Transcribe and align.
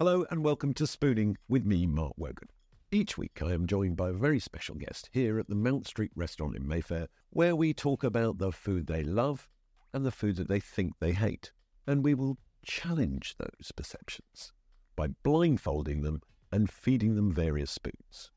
Hello 0.00 0.24
and 0.30 0.44
welcome 0.44 0.72
to 0.74 0.86
Spooning 0.86 1.36
with 1.48 1.66
me, 1.66 1.84
Mark 1.84 2.12
Wogan. 2.16 2.46
Each 2.92 3.18
week 3.18 3.40
I 3.42 3.52
am 3.52 3.66
joined 3.66 3.96
by 3.96 4.10
a 4.10 4.12
very 4.12 4.38
special 4.38 4.76
guest 4.76 5.10
here 5.10 5.40
at 5.40 5.48
the 5.48 5.56
Mount 5.56 5.88
Street 5.88 6.12
restaurant 6.14 6.54
in 6.54 6.68
Mayfair, 6.68 7.08
where 7.30 7.56
we 7.56 7.74
talk 7.74 8.04
about 8.04 8.38
the 8.38 8.52
food 8.52 8.86
they 8.86 9.02
love 9.02 9.48
and 9.92 10.06
the 10.06 10.12
food 10.12 10.36
that 10.36 10.46
they 10.46 10.60
think 10.60 10.92
they 11.00 11.14
hate. 11.14 11.50
And 11.84 12.04
we 12.04 12.14
will 12.14 12.38
challenge 12.64 13.34
those 13.38 13.72
perceptions 13.74 14.52
by 14.94 15.08
blindfolding 15.24 16.02
them 16.02 16.20
and 16.52 16.70
feeding 16.70 17.16
them 17.16 17.32
various 17.32 17.72
spoons. 17.72 18.30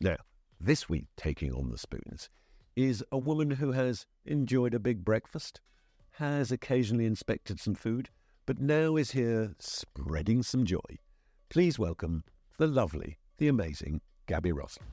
Now, 0.00 0.18
this 0.60 0.90
week 0.90 1.06
taking 1.16 1.54
on 1.54 1.70
the 1.70 1.78
spoons 1.78 2.28
is 2.76 3.02
a 3.10 3.16
woman 3.16 3.52
who 3.52 3.72
has 3.72 4.04
enjoyed 4.26 4.74
a 4.74 4.78
big 4.78 5.06
breakfast, 5.06 5.62
has 6.16 6.52
occasionally 6.52 7.06
inspected 7.06 7.60
some 7.60 7.74
food, 7.74 8.10
but 8.48 8.58
now 8.58 8.96
is 8.96 9.10
here 9.10 9.52
spreading 9.58 10.42
some 10.42 10.64
joy. 10.64 10.80
Please 11.50 11.78
welcome 11.78 12.24
the 12.56 12.66
lovely, 12.66 13.18
the 13.36 13.46
amazing 13.46 14.00
Gaby 14.26 14.52
Roslin. 14.52 14.86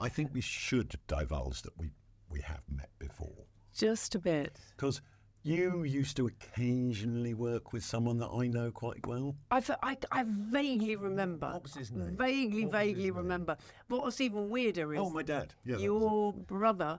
I 0.00 0.08
think 0.08 0.30
we 0.32 0.40
should 0.40 0.94
divulge 1.08 1.60
that 1.60 1.76
we, 1.76 1.90
we 2.30 2.40
have 2.40 2.62
met 2.74 2.88
before. 2.98 3.44
Just 3.74 4.14
a 4.14 4.18
bit. 4.18 4.58
Because 4.78 5.02
you 5.42 5.82
used 5.82 6.16
to 6.16 6.26
occasionally 6.26 7.34
work 7.34 7.74
with 7.74 7.84
someone 7.84 8.16
that 8.20 8.30
I 8.30 8.46
know 8.46 8.70
quite 8.70 9.06
well. 9.06 9.36
I 9.50 10.24
vaguely 10.24 10.96
remember. 10.96 11.50
What 11.52 11.64
was 11.64 11.74
his 11.74 11.92
name? 11.92 12.16
Vaguely, 12.16 12.64
What 12.64 12.72
vaguely 12.72 13.04
name? 13.04 13.16
remember. 13.16 13.58
What 13.88 14.06
was 14.06 14.22
even 14.22 14.48
weirder 14.48 14.94
is 14.94 15.00
Oh, 15.00 15.10
my 15.10 15.22
dad. 15.22 15.52
Yeah, 15.66 15.76
your 15.76 16.32
brother 16.32 16.98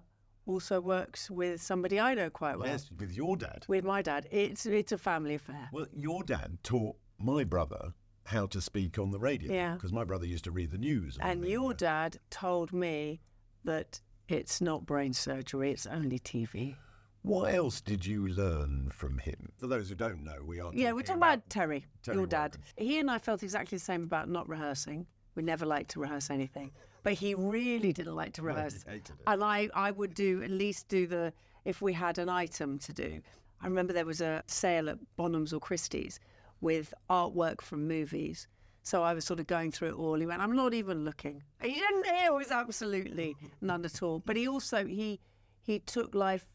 also 0.50 0.82
works 0.82 1.30
with 1.30 1.62
somebody 1.62 2.00
I 2.00 2.14
know 2.16 2.30
quite 2.30 2.58
well. 2.58 2.68
Yes, 2.68 2.90
with 2.98 3.12
your 3.12 3.38
dad. 3.38 3.66
With 3.68 3.86
my 3.86 4.02
dad. 4.02 4.28
It's 4.32 4.66
it's 4.66 4.92
a 4.92 4.98
family 4.98 5.36
affair. 5.36 5.70
Well, 5.72 5.88
your 5.94 6.24
dad 6.24 6.58
taught 6.64 6.96
my 7.20 7.44
brother 7.44 7.94
how 8.26 8.46
to 8.48 8.62
speak 8.62 9.00
on 9.00 9.12
the 9.12 9.20
radio. 9.20 9.54
Yeah. 9.54 9.74
Because 9.74 9.94
my 9.94 10.04
brother 10.04 10.26
used 10.26 10.44
to 10.46 10.52
read 10.52 10.72
the 10.72 10.78
news. 10.78 11.18
And 11.22 11.44
the, 11.44 11.50
your 11.50 11.72
uh, 11.72 11.76
dad 11.76 12.18
told 12.30 12.74
me 12.74 13.22
that 13.64 14.02
it's 14.28 14.62
not 14.62 14.86
brain 14.86 15.14
surgery, 15.14 15.72
it's 15.72 15.86
only 15.86 16.20
TV. 16.20 16.76
What 17.22 17.54
else 17.54 17.82
did 17.82 18.06
you 18.06 18.28
learn 18.28 18.92
from 18.94 19.18
him? 19.18 19.52
For 19.58 19.68
those 19.68 19.90
who 19.90 19.96
don't 19.96 20.24
know, 20.24 20.38
we 20.46 20.60
are. 20.60 20.72
Yeah, 20.74 20.94
we're 20.94 21.02
talking 21.02 21.18
about 21.18 21.50
Terry, 21.50 21.86
Terry 22.02 22.18
your 22.18 22.28
dad. 22.28 22.58
He 22.78 23.00
and 23.00 23.12
I 23.12 23.18
felt 23.18 23.44
exactly 23.44 23.78
the 23.78 23.84
same 23.84 24.04
about 24.04 24.30
not 24.30 24.48
rehearsing. 24.48 25.06
We 25.36 25.44
never 25.44 25.66
liked 25.66 25.92
to 25.92 26.00
rehearse 26.00 26.30
anything, 26.30 26.72
but 27.04 27.14
he 27.14 27.36
really 27.36 27.94
didn't 27.94 28.16
like 28.16 28.34
to 28.34 28.42
he 28.42 28.48
rehearse. 28.48 28.86
And 29.28 29.44
I, 29.44 29.70
I 29.74 29.92
would 29.92 30.14
do 30.14 30.44
at 30.44 30.50
least 30.50 30.88
do 30.88 31.08
the 31.08 31.34
if 31.66 31.82
we 31.82 31.94
had 31.94 32.18
an 32.18 32.30
item 32.30 32.80
to 32.80 32.94
do. 32.94 33.22
I 33.62 33.68
remember 33.68 33.94
there 33.94 34.06
was 34.06 34.22
a 34.22 34.44
sale 34.48 34.90
at 34.90 34.98
Bonhams 35.18 35.54
or 35.54 35.60
Christie's 35.60 36.20
with 36.62 36.94
artwork 37.10 37.62
from 37.62 37.88
movies. 37.88 38.48
So 38.84 39.04
I 39.04 39.14
was 39.14 39.26
sort 39.26 39.40
of 39.40 39.48
going 39.48 39.72
through 39.72 39.90
it 39.90 39.96
all. 39.96 40.16
He 40.16 40.26
went, 40.26 40.42
"I'm 40.42 40.56
not 40.56 40.74
even 40.74 41.04
looking." 41.04 41.44
He 41.62 41.74
didn't. 41.74 42.06
It 42.06 42.34
was 42.34 42.50
absolutely 42.50 43.36
none 43.62 43.84
at 43.86 44.02
all. 44.02 44.20
But 44.26 44.38
he 44.38 44.48
also 44.48 44.86
he 44.86 45.20
he 45.62 45.80
took 45.80 46.16
life 46.16 46.48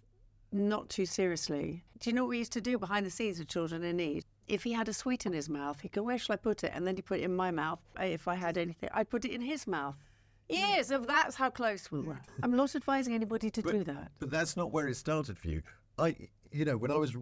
not 0.54 0.88
too 0.88 1.04
seriously. 1.04 1.84
Do 1.98 2.10
you 2.10 2.16
know 2.16 2.22
what 2.22 2.30
we 2.30 2.38
used 2.38 2.52
to 2.52 2.60
do 2.60 2.78
behind 2.78 3.04
the 3.04 3.10
scenes 3.10 3.38
with 3.38 3.48
children 3.48 3.82
in 3.82 3.96
need? 3.96 4.24
If 4.46 4.62
he 4.62 4.72
had 4.72 4.88
a 4.88 4.92
sweet 4.92 5.26
in 5.26 5.32
his 5.32 5.48
mouth, 5.48 5.80
he'd 5.80 5.92
go, 5.92 6.02
Where 6.02 6.18
shall 6.18 6.34
I 6.34 6.36
put 6.36 6.64
it? 6.64 6.72
And 6.74 6.86
then 6.86 6.96
he'd 6.96 7.06
put 7.06 7.20
it 7.20 7.24
in 7.24 7.34
my 7.34 7.50
mouth. 7.50 7.80
If 8.00 8.28
I 8.28 8.36
had 8.36 8.56
anything, 8.56 8.88
I'd 8.92 9.10
put 9.10 9.24
it 9.24 9.32
in 9.32 9.40
his 9.40 9.66
mouth. 9.66 9.96
Yes, 10.48 10.90
if 10.90 11.06
that's 11.06 11.34
how 11.36 11.50
close 11.50 11.90
we 11.90 12.00
were. 12.00 12.20
I'm 12.42 12.54
not 12.54 12.74
advising 12.74 13.14
anybody 13.14 13.50
to 13.50 13.62
do 13.62 13.84
that. 13.84 14.12
But 14.18 14.30
that's 14.30 14.56
not 14.56 14.72
where 14.72 14.88
it 14.88 14.96
started 14.96 15.38
for 15.38 15.48
you. 15.48 15.62
I, 15.98 16.16
you 16.52 16.64
know, 16.64 16.76
when 16.76 16.90
I 16.90 16.96
was 16.96 17.16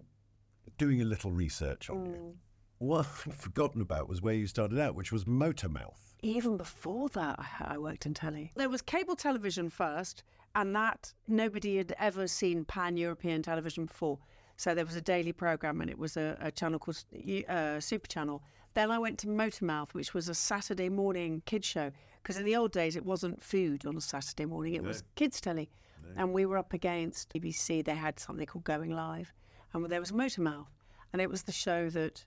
doing 0.77 1.01
a 1.01 1.05
little 1.05 1.31
research 1.31 1.89
on 1.89 1.97
Mm. 1.97 2.13
you, 2.13 2.37
what 2.79 3.05
I'd 3.27 3.33
forgotten 3.33 3.81
about 3.81 4.09
was 4.09 4.21
where 4.21 4.33
you 4.33 4.47
started 4.47 4.77
out, 4.79 4.95
which 4.95 5.11
was 5.11 5.23
Motormouth. 5.25 6.15
Even 6.21 6.57
before 6.57 7.09
that, 7.09 7.39
I 7.39 7.75
I 7.75 7.77
worked 7.77 8.05
in 8.05 8.13
telly. 8.13 8.51
There 8.55 8.69
was 8.69 8.81
cable 8.81 9.15
television 9.15 9.69
first, 9.69 10.23
and 10.55 10.75
that 10.75 11.13
nobody 11.27 11.77
had 11.77 11.95
ever 11.97 12.27
seen 12.27 12.65
pan 12.65 12.97
European 12.97 13.41
television 13.41 13.85
before. 13.85 14.19
So 14.57 14.75
there 14.75 14.85
was 14.85 14.95
a 14.95 15.01
daily 15.01 15.33
program, 15.33 15.81
and 15.81 15.89
it 15.89 15.97
was 15.97 16.17
a, 16.17 16.37
a 16.39 16.51
channel 16.51 16.79
called 16.79 17.03
uh, 17.49 17.79
Super 17.79 18.07
Channel. 18.07 18.41
Then 18.73 18.91
I 18.91 18.99
went 18.99 19.19
to 19.19 19.27
Motormouth, 19.27 19.93
which 19.93 20.13
was 20.13 20.29
a 20.29 20.35
Saturday 20.35 20.89
morning 20.89 21.41
kids 21.45 21.67
show. 21.67 21.91
Because 22.21 22.37
in 22.37 22.45
the 22.45 22.55
old 22.55 22.71
days, 22.71 22.95
it 22.95 23.05
wasn't 23.05 23.43
food 23.43 23.85
on 23.85 23.97
a 23.97 24.01
Saturday 24.01 24.45
morning; 24.45 24.75
it 24.75 24.83
was 24.83 25.03
kids 25.15 25.41
telly. 25.41 25.69
And 26.15 26.33
we 26.33 26.45
were 26.45 26.57
up 26.57 26.73
against 26.73 27.29
BBC. 27.29 27.83
They 27.83 27.95
had 27.95 28.19
something 28.19 28.45
called 28.45 28.65
Going 28.65 28.91
Live, 28.91 29.33
and 29.73 29.85
there 29.87 29.99
was 29.99 30.11
Motormouth, 30.11 30.67
and 31.11 31.21
it 31.21 31.29
was 31.29 31.43
the 31.43 31.51
show 31.51 31.89
that 31.89 32.25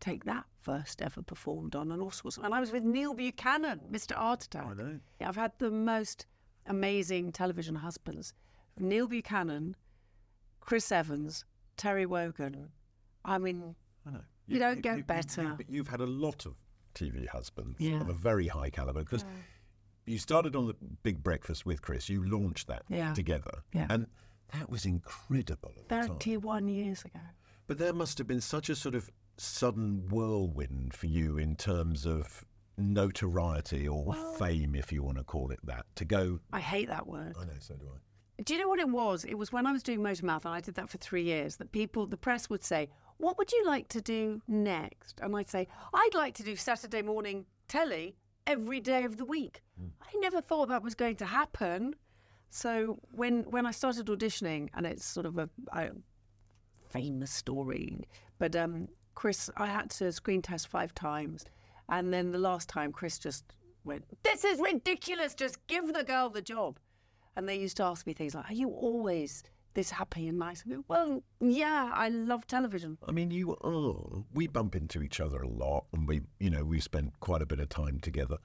Take 0.00 0.24
That 0.24 0.44
first 0.60 1.00
ever 1.00 1.22
performed 1.22 1.74
on, 1.74 1.90
and 1.90 2.02
all 2.02 2.10
sorts. 2.10 2.36
And 2.36 2.54
I 2.54 2.60
was 2.60 2.72
with 2.72 2.82
Neil 2.82 3.14
Buchanan, 3.14 3.80
Mr. 3.90 4.12
Art 4.16 4.44
Attack. 4.44 4.66
I 4.66 4.74
know. 4.74 5.00
I've 5.20 5.36
had 5.36 5.52
the 5.58 5.70
most 5.70 6.26
amazing 6.66 7.32
television 7.32 7.74
husbands: 7.76 8.34
Neil 8.78 9.08
Buchanan, 9.08 9.76
Chris 10.60 10.92
Evans, 10.92 11.44
Terry 11.76 12.06
Wogan. 12.06 12.68
I 13.24 13.38
mean, 13.38 13.74
I 14.06 14.10
know. 14.12 14.20
You 14.46 14.58
don't 14.58 14.82
get 14.82 15.06
better. 15.06 15.42
You, 15.42 15.54
but 15.56 15.70
you've 15.70 15.88
had 15.88 16.00
a 16.00 16.06
lot 16.06 16.44
of 16.46 16.54
TV 16.94 17.26
husbands 17.26 17.76
Yeah. 17.80 18.00
of 18.00 18.08
a 18.08 18.12
very 18.12 18.46
high 18.46 18.70
caliber 18.70 19.00
because 19.00 19.24
you 20.06 20.18
started 20.18 20.54
on 20.54 20.66
the 20.66 20.74
Big 21.02 21.22
Breakfast 21.22 21.64
with 21.64 21.80
Chris. 21.82 22.08
You 22.08 22.22
launched 22.28 22.66
that 22.68 22.82
Yeah. 22.88 23.14
together, 23.14 23.62
Yeah. 23.72 23.86
and 23.90 24.06
that 24.52 24.68
was 24.68 24.84
incredible. 24.84 25.70
At 25.78 25.88
the 25.88 25.94
time. 25.96 26.08
thirty-one 26.08 26.68
years 26.68 27.04
ago. 27.04 27.20
But 27.66 27.78
there 27.78 27.94
must 27.94 28.18
have 28.18 28.26
been 28.26 28.42
such 28.42 28.68
a 28.68 28.76
sort 28.76 28.94
of 28.94 29.10
sudden 29.38 30.06
whirlwind 30.10 30.92
for 30.94 31.06
you 31.06 31.38
in 31.38 31.56
terms 31.56 32.04
of 32.06 32.44
notoriety 32.76 33.88
or 33.88 34.14
fame, 34.36 34.74
if 34.74 34.92
you 34.92 35.02
want 35.02 35.16
to 35.18 35.24
call 35.24 35.50
it 35.50 35.60
that, 35.64 35.86
to 35.96 36.04
go. 36.04 36.40
I 36.52 36.60
hate 36.60 36.88
that 36.88 37.06
word. 37.06 37.34
I 37.38 37.44
know, 37.46 37.52
so 37.60 37.74
do 37.76 37.88
I. 37.88 37.98
Do 38.42 38.54
you 38.54 38.60
know 38.60 38.68
what 38.68 38.80
it 38.80 38.88
was? 38.88 39.24
It 39.24 39.34
was 39.34 39.52
when 39.52 39.66
I 39.66 39.72
was 39.72 39.82
doing 39.82 40.00
Motormouth, 40.00 40.44
and 40.44 40.54
I 40.54 40.60
did 40.60 40.74
that 40.74 40.90
for 40.90 40.98
three 40.98 41.22
years, 41.22 41.56
that 41.56 41.70
people, 41.70 42.06
the 42.06 42.16
press 42.16 42.50
would 42.50 42.64
say, 42.64 42.88
What 43.18 43.38
would 43.38 43.52
you 43.52 43.64
like 43.64 43.88
to 43.88 44.00
do 44.00 44.42
next? 44.48 45.20
And 45.22 45.36
I'd 45.36 45.48
say, 45.48 45.68
I'd 45.92 46.14
like 46.14 46.34
to 46.34 46.42
do 46.42 46.56
Saturday 46.56 47.02
morning 47.02 47.46
telly 47.68 48.16
every 48.46 48.80
day 48.80 49.04
of 49.04 49.16
the 49.16 49.24
week. 49.24 49.62
I 50.02 50.18
never 50.18 50.40
thought 50.40 50.68
that 50.68 50.82
was 50.82 50.94
going 50.94 51.16
to 51.16 51.24
happen. 51.24 51.94
So 52.50 52.98
when 53.12 53.42
when 53.50 53.66
I 53.66 53.70
started 53.70 54.06
auditioning, 54.06 54.68
and 54.74 54.86
it's 54.86 55.04
sort 55.04 55.26
of 55.26 55.38
a, 55.38 55.48
a 55.72 55.90
famous 56.88 57.30
story, 57.30 58.06
but 58.38 58.54
um, 58.56 58.88
Chris, 59.14 59.50
I 59.56 59.66
had 59.66 59.90
to 59.90 60.12
screen 60.12 60.42
test 60.42 60.68
five 60.68 60.94
times, 60.94 61.44
and 61.88 62.12
then 62.12 62.32
the 62.32 62.38
last 62.38 62.68
time, 62.68 62.92
Chris 62.92 63.18
just 63.18 63.44
went, 63.84 64.04
"This 64.22 64.44
is 64.44 64.60
ridiculous! 64.60 65.34
Just 65.34 65.64
give 65.66 65.92
the 65.92 66.04
girl 66.04 66.30
the 66.30 66.42
job." 66.42 66.78
And 67.36 67.48
they 67.48 67.56
used 67.56 67.76
to 67.78 67.84
ask 67.84 68.06
me 68.06 68.12
things 68.12 68.34
like, 68.34 68.50
"Are 68.50 68.54
you 68.54 68.68
always 68.68 69.42
this 69.74 69.90
happy 69.90 70.28
and 70.28 70.38
nice. 70.38 70.62
I 70.66 70.70
go, 70.70 70.84
well, 70.88 71.22
yeah, 71.40 71.90
I 71.92 72.08
love 72.08 72.46
television. 72.46 72.96
I 73.06 73.12
mean, 73.12 73.30
you 73.30 73.56
are. 73.56 74.24
We 74.32 74.46
bump 74.46 74.74
into 74.74 75.02
each 75.02 75.20
other 75.20 75.42
a 75.42 75.48
lot, 75.48 75.86
and 75.92 76.08
we, 76.08 76.22
you 76.38 76.50
know, 76.50 76.64
we 76.64 76.80
spend 76.80 77.12
quite 77.20 77.42
a 77.42 77.46
bit 77.46 77.60
of 77.60 77.68
time 77.68 78.00
together. 78.00 78.38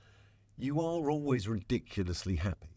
You 0.57 0.81
are 0.81 1.09
always 1.09 1.47
ridiculously 1.47 2.36
happy. 2.36 2.75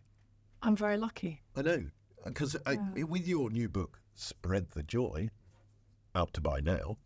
I'm 0.63 0.77
very 0.77 0.97
lucky. 0.97 1.43
I 1.57 1.63
know, 1.63 1.85
because 2.25 2.57
with 2.95 3.27
your 3.27 3.51
new 3.51 3.69
book, 3.69 4.01
Spread 4.15 4.71
the 4.71 4.83
Joy, 4.83 5.31
out 6.15 6.33
to 6.35 6.41
buy 6.41 6.61
now, 6.61 6.99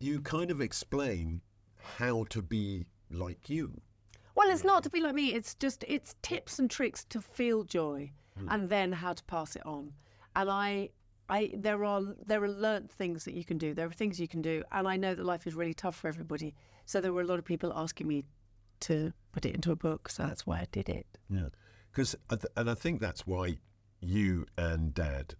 you 0.00 0.20
kind 0.20 0.50
of 0.50 0.60
explain 0.60 1.42
how 1.98 2.24
to 2.30 2.42
be 2.42 2.86
like 3.10 3.48
you. 3.48 3.82
Well, 4.34 4.50
it's 4.50 4.64
not 4.64 4.82
to 4.84 4.90
be 4.90 5.00
like 5.00 5.14
me. 5.14 5.32
It's 5.32 5.54
just 5.54 5.84
it's 5.86 6.14
tips 6.22 6.58
and 6.58 6.70
tricks 6.70 7.04
to 7.04 7.20
feel 7.20 7.62
joy, 7.62 8.12
hmm. 8.38 8.48
and 8.48 8.68
then 8.68 8.92
how 8.92 9.12
to 9.12 9.24
pass 9.24 9.56
it 9.56 9.64
on. 9.64 9.92
And 10.36 10.50
I, 10.50 10.90
I 11.28 11.52
there 11.54 11.84
are 11.84 12.02
there 12.26 12.42
are 12.42 12.48
learnt 12.48 12.90
things 12.90 13.24
that 13.24 13.34
you 13.34 13.44
can 13.44 13.58
do. 13.58 13.74
There 13.74 13.86
are 13.86 13.92
things 13.92 14.18
you 14.18 14.28
can 14.28 14.42
do, 14.42 14.64
and 14.72 14.88
I 14.88 14.96
know 14.96 15.14
that 15.14 15.24
life 15.24 15.46
is 15.46 15.54
really 15.54 15.74
tough 15.74 15.96
for 15.96 16.08
everybody. 16.08 16.54
So 16.84 17.00
there 17.00 17.12
were 17.12 17.22
a 17.22 17.26
lot 17.26 17.38
of 17.38 17.44
people 17.44 17.72
asking 17.74 18.08
me 18.08 18.24
to 18.80 19.12
put 19.32 19.46
it 19.46 19.54
into 19.54 19.72
a 19.72 19.76
book. 19.76 20.08
So 20.08 20.24
that's 20.24 20.46
why 20.46 20.58
I 20.58 20.66
did 20.72 20.88
it. 20.88 21.06
Yeah, 21.30 21.48
because 21.92 22.16
and 22.56 22.70
I 22.70 22.74
think 22.74 23.00
that's 23.00 23.26
why 23.26 23.58
you 24.00 24.46
and 24.58 24.92
Dad 24.92 25.34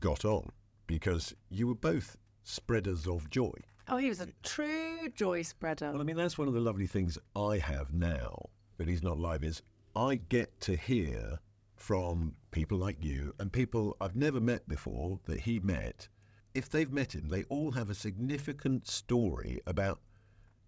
got 0.00 0.24
on 0.24 0.50
because 0.86 1.34
you 1.50 1.68
were 1.68 1.74
both 1.74 2.16
spreaders 2.42 3.06
of 3.06 3.30
joy. 3.30 3.52
Oh, 3.90 3.96
he 3.96 4.08
was 4.08 4.20
a 4.20 4.28
true 4.42 5.08
joy 5.14 5.42
spreader. 5.42 5.90
Well, 5.90 6.00
I 6.00 6.04
mean, 6.04 6.16
that's 6.16 6.36
one 6.36 6.46
of 6.48 6.54
the 6.54 6.60
lovely 6.60 6.86
things 6.86 7.18
I 7.34 7.58
have 7.58 7.94
now 7.94 8.50
that 8.76 8.86
he's 8.86 9.02
not 9.02 9.18
live 9.18 9.42
is 9.42 9.62
I 9.96 10.16
get 10.16 10.60
to 10.62 10.76
hear 10.76 11.38
from 11.74 12.34
people 12.50 12.76
like 12.76 13.02
you 13.02 13.34
and 13.38 13.52
people 13.52 13.96
I've 14.00 14.16
never 14.16 14.40
met 14.40 14.68
before 14.68 15.20
that 15.24 15.40
he 15.40 15.58
met. 15.60 16.08
If 16.54 16.68
they've 16.68 16.92
met 16.92 17.14
him, 17.14 17.28
they 17.28 17.44
all 17.44 17.70
have 17.72 17.88
a 17.88 17.94
significant 17.94 18.86
story 18.86 19.60
about 19.66 20.00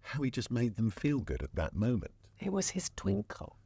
how 0.01 0.23
he 0.23 0.31
just 0.31 0.49
made 0.49 0.75
them 0.75 0.89
feel 0.89 1.19
good 1.19 1.43
at 1.43 1.55
that 1.55 1.75
moment. 1.75 2.13
It 2.39 2.51
was 2.51 2.71
his 2.71 2.89
twinkle. 2.95 3.57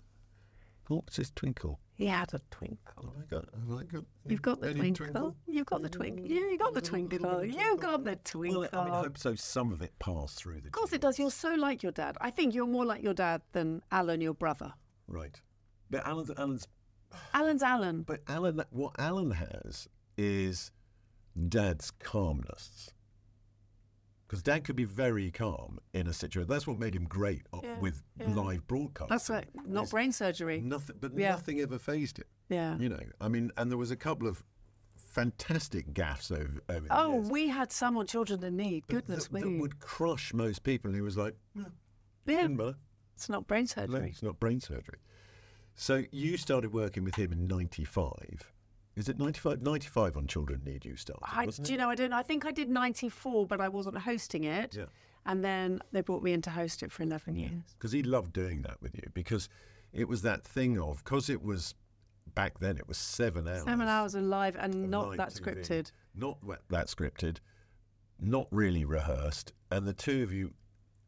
What's 0.87 1.15
his 1.15 1.31
twinkle? 1.31 1.79
He 1.93 2.07
had 2.07 2.33
a 2.33 2.41
twinkle. 2.51 3.13
Oh 3.31 3.37
I 3.37 3.44
got, 3.67 3.85
I 3.95 3.99
You've 4.27 4.41
got 4.41 4.61
the 4.61 4.69
any 4.69 4.91
twinkle. 4.91 5.35
You've 5.47 5.65
got 5.65 5.81
the 5.81 5.89
twinkle. 5.89 6.25
Yeah, 6.25 6.39
you 6.39 6.57
got 6.57 6.73
the 6.73 6.81
twinkle. 6.81 7.45
You 7.45 7.77
got 7.77 8.03
the 8.03 8.15
twinkle. 8.17 8.61
Well, 8.61 8.69
I 8.73 8.85
mean, 8.85 8.93
I 8.93 8.99
hope 8.99 9.17
so. 9.17 9.35
Some 9.35 9.71
of 9.71 9.81
it 9.81 9.97
passed 9.99 10.37
through 10.37 10.61
the. 10.61 10.67
Of 10.67 10.71
course 10.71 10.93
it 10.93 11.01
does. 11.01 11.19
You're 11.19 11.31
so 11.31 11.53
like 11.55 11.83
your 11.83 11.91
dad. 11.91 12.17
I 12.21 12.29
think 12.31 12.53
you're 12.53 12.67
more 12.67 12.85
like 12.85 13.03
your 13.03 13.13
dad 13.13 13.41
than 13.51 13.81
Alan, 13.91 14.21
your 14.21 14.33
brother. 14.33 14.73
Right, 15.07 15.39
but 15.89 16.05
Alan's, 16.05 16.31
Alan's 16.37 16.67
Alan's 17.33 17.63
Alan. 17.63 18.03
But 18.03 18.21
Alan, 18.27 18.63
what 18.71 18.93
Alan 18.99 19.31
has 19.31 19.87
is 20.17 20.71
Dad's 21.49 21.91
calmness. 21.91 22.91
Because 24.27 24.41
Dad 24.41 24.63
could 24.63 24.75
be 24.75 24.85
very 24.85 25.29
calm 25.29 25.77
in 25.93 26.07
a 26.07 26.13
situation. 26.13 26.49
That's 26.49 26.65
what 26.65 26.79
made 26.79 26.95
him 26.95 27.05
great 27.05 27.43
o- 27.53 27.61
Yeah, 27.63 27.79
with 27.79 28.01
yeah. 28.19 28.33
live 28.33 28.65
broadcasting. 28.67 29.07
That's 29.09 29.29
right. 29.29 29.45
Not 29.67 29.83
Is 29.85 29.91
brain 29.91 30.11
surgery. 30.11 30.61
Nothing, 30.61 30.95
but 30.99 31.15
Yeah. 31.15 31.29
nothing 31.31 31.59
ever 31.61 31.77
phased 31.77 32.17
him. 32.17 32.25
Yeah. 32.49 32.75
You 32.79 32.89
know, 32.89 32.99
I 33.21 33.27
mean, 33.27 33.51
and 33.57 33.69
there 33.69 33.77
was 33.77 33.91
a 33.91 33.95
couple 33.95 34.27
of 34.27 34.43
fantastic 34.95 35.93
gaffes 35.93 36.31
over, 36.31 36.61
over 36.69 36.87
the 36.87 36.97
Oh, 36.99 37.13
years 37.19 37.29
we 37.29 37.47
had 37.49 37.71
some 37.71 37.97
on 37.97 38.07
Children 38.07 38.43
in 38.43 38.57
Need. 38.57 38.83
that- 38.87 38.93
Goodness 38.93 39.25
that, 39.27 39.33
me. 39.33 39.41
that 39.41 39.59
would 39.61 39.79
crush 39.79 40.33
most 40.33 40.63
people. 40.63 40.89
And 40.89 40.95
he 40.95 41.01
was 41.01 41.17
like, 41.17 41.35
no, 41.53 41.65
yeah. 42.25 42.47
It's 43.13 43.29
not 43.29 43.47
brain 43.47 43.67
surgery. 43.67 43.87
No, 43.87 43.93
surgery. 43.97 44.09
it's 44.09 44.23
not 44.23 44.39
brain 44.39 44.59
surgery. 44.59 44.97
So 45.75 46.03
you 46.11 46.37
started 46.37 46.73
working 46.73 47.03
with 47.03 47.15
him 47.15 47.31
in 47.31 47.47
95. 47.47 48.51
Is 48.95 49.09
it 49.09 49.17
95? 49.19 49.61
95 49.61 50.17
on 50.17 50.27
Children 50.27 50.61
Need 50.65 50.85
you 50.85 50.95
started, 50.95 51.23
I, 51.25 51.45
do 51.47 51.71
you 51.71 51.77
know, 51.77 51.89
I 51.89 51.95
don't 51.95 52.13
I 52.13 52.23
think 52.23 52.45
I 52.45 52.51
did 52.51 52.69
94, 52.69 53.45
but 53.45 53.59
I 53.59 53.67
wasn't 53.67 53.97
hosting 53.97 54.45
it. 54.45 54.75
Yeah. 54.77 54.85
And 55.25 55.43
then 55.43 55.81
they 55.91 56.01
brought 56.01 56.23
me 56.23 56.33
in 56.33 56.41
to 56.43 56.49
host 56.51 56.83
it 56.83 56.91
for 56.91 57.03
11 57.03 57.35
years. 57.35 57.51
Because 57.77 57.91
he 57.91 58.03
loved 58.03 58.31
doing 58.31 58.61
that 58.61 58.81
with 58.81 58.93
you 58.95 59.03
because 59.13 59.49
it 59.91 60.07
was 60.07 60.21
that 60.21 60.43
thing 60.43 60.79
of, 60.79 61.03
because 61.03 61.29
it 61.29 61.43
was, 61.43 61.73
back 62.35 62.59
then 62.59 62.77
it 62.77 62.87
was 62.87 62.97
seven 62.97 63.47
hours. 63.47 63.63
Seven 63.63 63.87
hours 63.87 64.15
of 64.15 64.23
live 64.23 64.55
and 64.55 64.73
of 64.73 64.89
not 64.89 65.17
that 65.17 65.29
TV. 65.29 65.41
scripted. 65.41 65.91
Not 66.15 66.37
that 66.69 66.87
scripted, 66.87 67.37
not 68.19 68.47
really 68.51 68.85
rehearsed, 68.85 69.51
and 69.71 69.85
the 69.85 69.93
two 69.93 70.23
of 70.23 70.31
you 70.31 70.53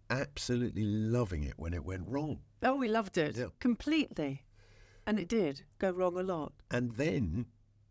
absolutely 0.10 0.84
loving 0.84 1.44
it 1.44 1.54
when 1.58 1.74
it 1.74 1.86
went 1.86 2.04
wrong. 2.08 2.40
Oh, 2.64 2.76
we 2.76 2.88
loved 2.88 3.18
it 3.18 3.38
Yeah. 3.38 3.48
completely. 3.60 4.44
And 5.06 5.20
it 5.20 5.28
did 5.30 5.64
go 5.80 5.92
wrong 5.92 6.18
a 6.18 6.24
lot. 6.24 6.54
And 6.72 6.92
then 6.94 7.46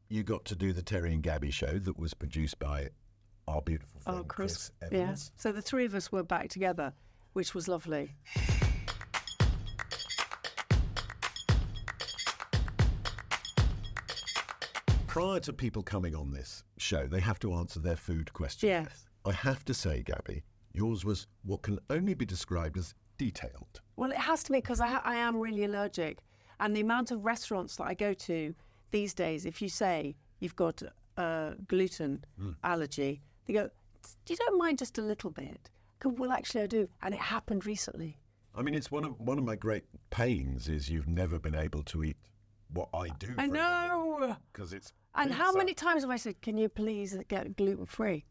you 0.09 0.23
got 0.23 0.45
to 0.47 0.55
do 0.57 0.73
the 0.73 0.83
Terry 0.83 1.13
and 1.13 1.23
Gaby 1.23 1.51
show 1.51 1.79
that 1.79 1.99
was 1.99 2.15
produced 2.15 2.59
by 2.59 2.89
our 3.49 3.61
beautiful 3.63 4.01
oh, 4.07 4.13
friend 4.13 4.21
Oh, 4.21 4.25
Chris. 4.25 4.71
Chris 4.81 4.93
yeah. 4.93 5.15
So 5.37 5.53
the 5.53 5.63
three 5.63 5.85
of 5.85 5.95
us 5.95 6.13
were 6.13 6.23
back 6.23 6.49
together, 6.49 6.93
which 7.33 7.55
was 7.55 7.69
lovely. 7.69 8.15
Prior 15.07 15.41
to 15.41 15.53
people 15.53 15.83
coming 15.83 16.15
on 16.15 16.31
this 16.31 16.63
show, 16.77 17.07
they 17.07 17.21
have 17.21 17.39
to 17.41 17.55
answer 17.55 17.81
their 17.81 17.97
food 17.97 18.33
questions. 18.35 18.69
Yes. 18.69 19.09
I 19.25 19.33
have 19.33 19.65
to 19.65 19.75
say, 19.75 20.03
Gaby, 20.03 20.45
yours 20.75 21.05
was 21.05 21.27
what 21.43 21.63
can 21.63 21.79
only 21.89 22.15
be 22.15 22.27
described 22.27 22.77
as 22.77 22.95
detailed. 23.17 23.81
Well, 23.97 24.13
it 24.13 24.19
has 24.19 24.43
to 24.45 24.53
be 24.53 24.59
because 24.59 24.81
I, 24.81 24.89
ha- 24.89 25.03
I 25.05 25.17
am 25.17 25.37
really 25.37 25.65
allergic. 25.65 26.19
And 26.61 26.77
the 26.77 26.81
amount 26.83 27.11
of 27.11 27.25
restaurants 27.25 27.77
that 27.77 27.85
I 27.85 27.95
go 27.95 28.13
to 28.13 28.55
these 28.91 29.15
days, 29.15 29.47
if 29.47 29.61
you 29.61 29.69
say 29.69 30.17
you've 30.41 30.57
got 30.57 30.83
a 31.17 31.55
gluten 31.69 32.25
hmm. 32.39 32.53
allergy, 32.63 33.23
they 33.47 33.53
go, 33.53 33.71
"Do 34.25 34.33
you 34.33 34.37
don't 34.37 34.59
mind 34.59 34.79
just 34.79 34.99
a 34.99 35.03
little 35.03 35.31
bit? 35.31 35.71
Go, 36.01 36.11
well, 36.11 36.33
actually, 36.33 36.63
I 36.63 36.67
do. 36.67 36.89
And 37.03 37.15
it 37.15 37.21
happened 37.21 37.65
recently. 37.67 38.19
I 38.55 38.63
mean, 38.63 38.75
it's 38.75 38.91
one 38.91 39.05
of 39.05 39.19
one 39.21 39.39
of 39.39 39.45
my 39.45 39.57
great 39.57 39.85
pains 40.11 40.69
is 40.69 40.91
you've 40.91 41.09
never 41.09 41.39
been 41.39 41.55
able 41.55 41.83
to 41.85 42.05
eat 42.05 42.17
what 42.73 42.89
I 42.95 43.09
do. 43.19 43.35
I 43.37 43.47
know. 43.47 44.37
because 44.53 44.73
it's. 44.73 44.93
And 45.15 45.33
how 45.33 45.53
many 45.53 45.73
times 45.73 46.03
have 46.03 46.11
I 46.11 46.17
said, 46.17 46.41
can 46.43 46.59
you 46.59 46.69
please 46.69 47.17
get 47.29 47.57
gluten 47.57 47.87
free? 47.87 48.27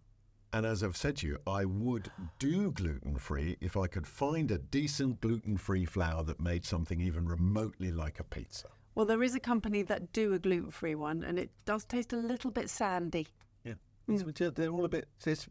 And 0.53 0.65
as 0.65 0.83
I've 0.83 0.95
said 0.95 1.17
to 1.17 1.27
you, 1.27 1.37
I 1.47 1.65
would 1.65 2.11
do 2.39 2.71
gluten 2.71 3.17
free 3.17 3.57
if 3.59 3.75
I 3.75 3.87
could 3.87 4.05
find 4.05 4.51
a 4.51 4.59
decent 4.59 5.19
gluten 5.19 5.57
free 5.57 5.85
flour 5.85 6.23
that 6.23 6.39
made 6.39 6.63
something 6.63 7.01
even 7.01 7.27
remotely 7.27 7.91
like 7.91 8.19
a 8.19 8.23
pizza. 8.23 8.67
Well, 8.95 9.06
there 9.06 9.21
is 9.24 9.36
a 9.36 9.39
company 9.39 9.81
that 9.83 10.13
do 10.13 10.33
a 10.33 10.39
gluten 10.39 10.71
free 10.71 10.95
one, 10.95 11.24
and 11.24 11.38
it 11.38 11.51
does 11.65 11.83
taste 11.86 12.13
a 12.13 12.18
little 12.18 12.50
bit 12.50 12.69
sandy. 12.69 13.27
Yeah, 13.63 13.74
mm. 14.09 14.27
It's- 14.30 14.51
they're 14.56 14.69
all 14.69 14.86
a 14.86 14.89
bit. 14.89 15.07
It's, 15.25 15.47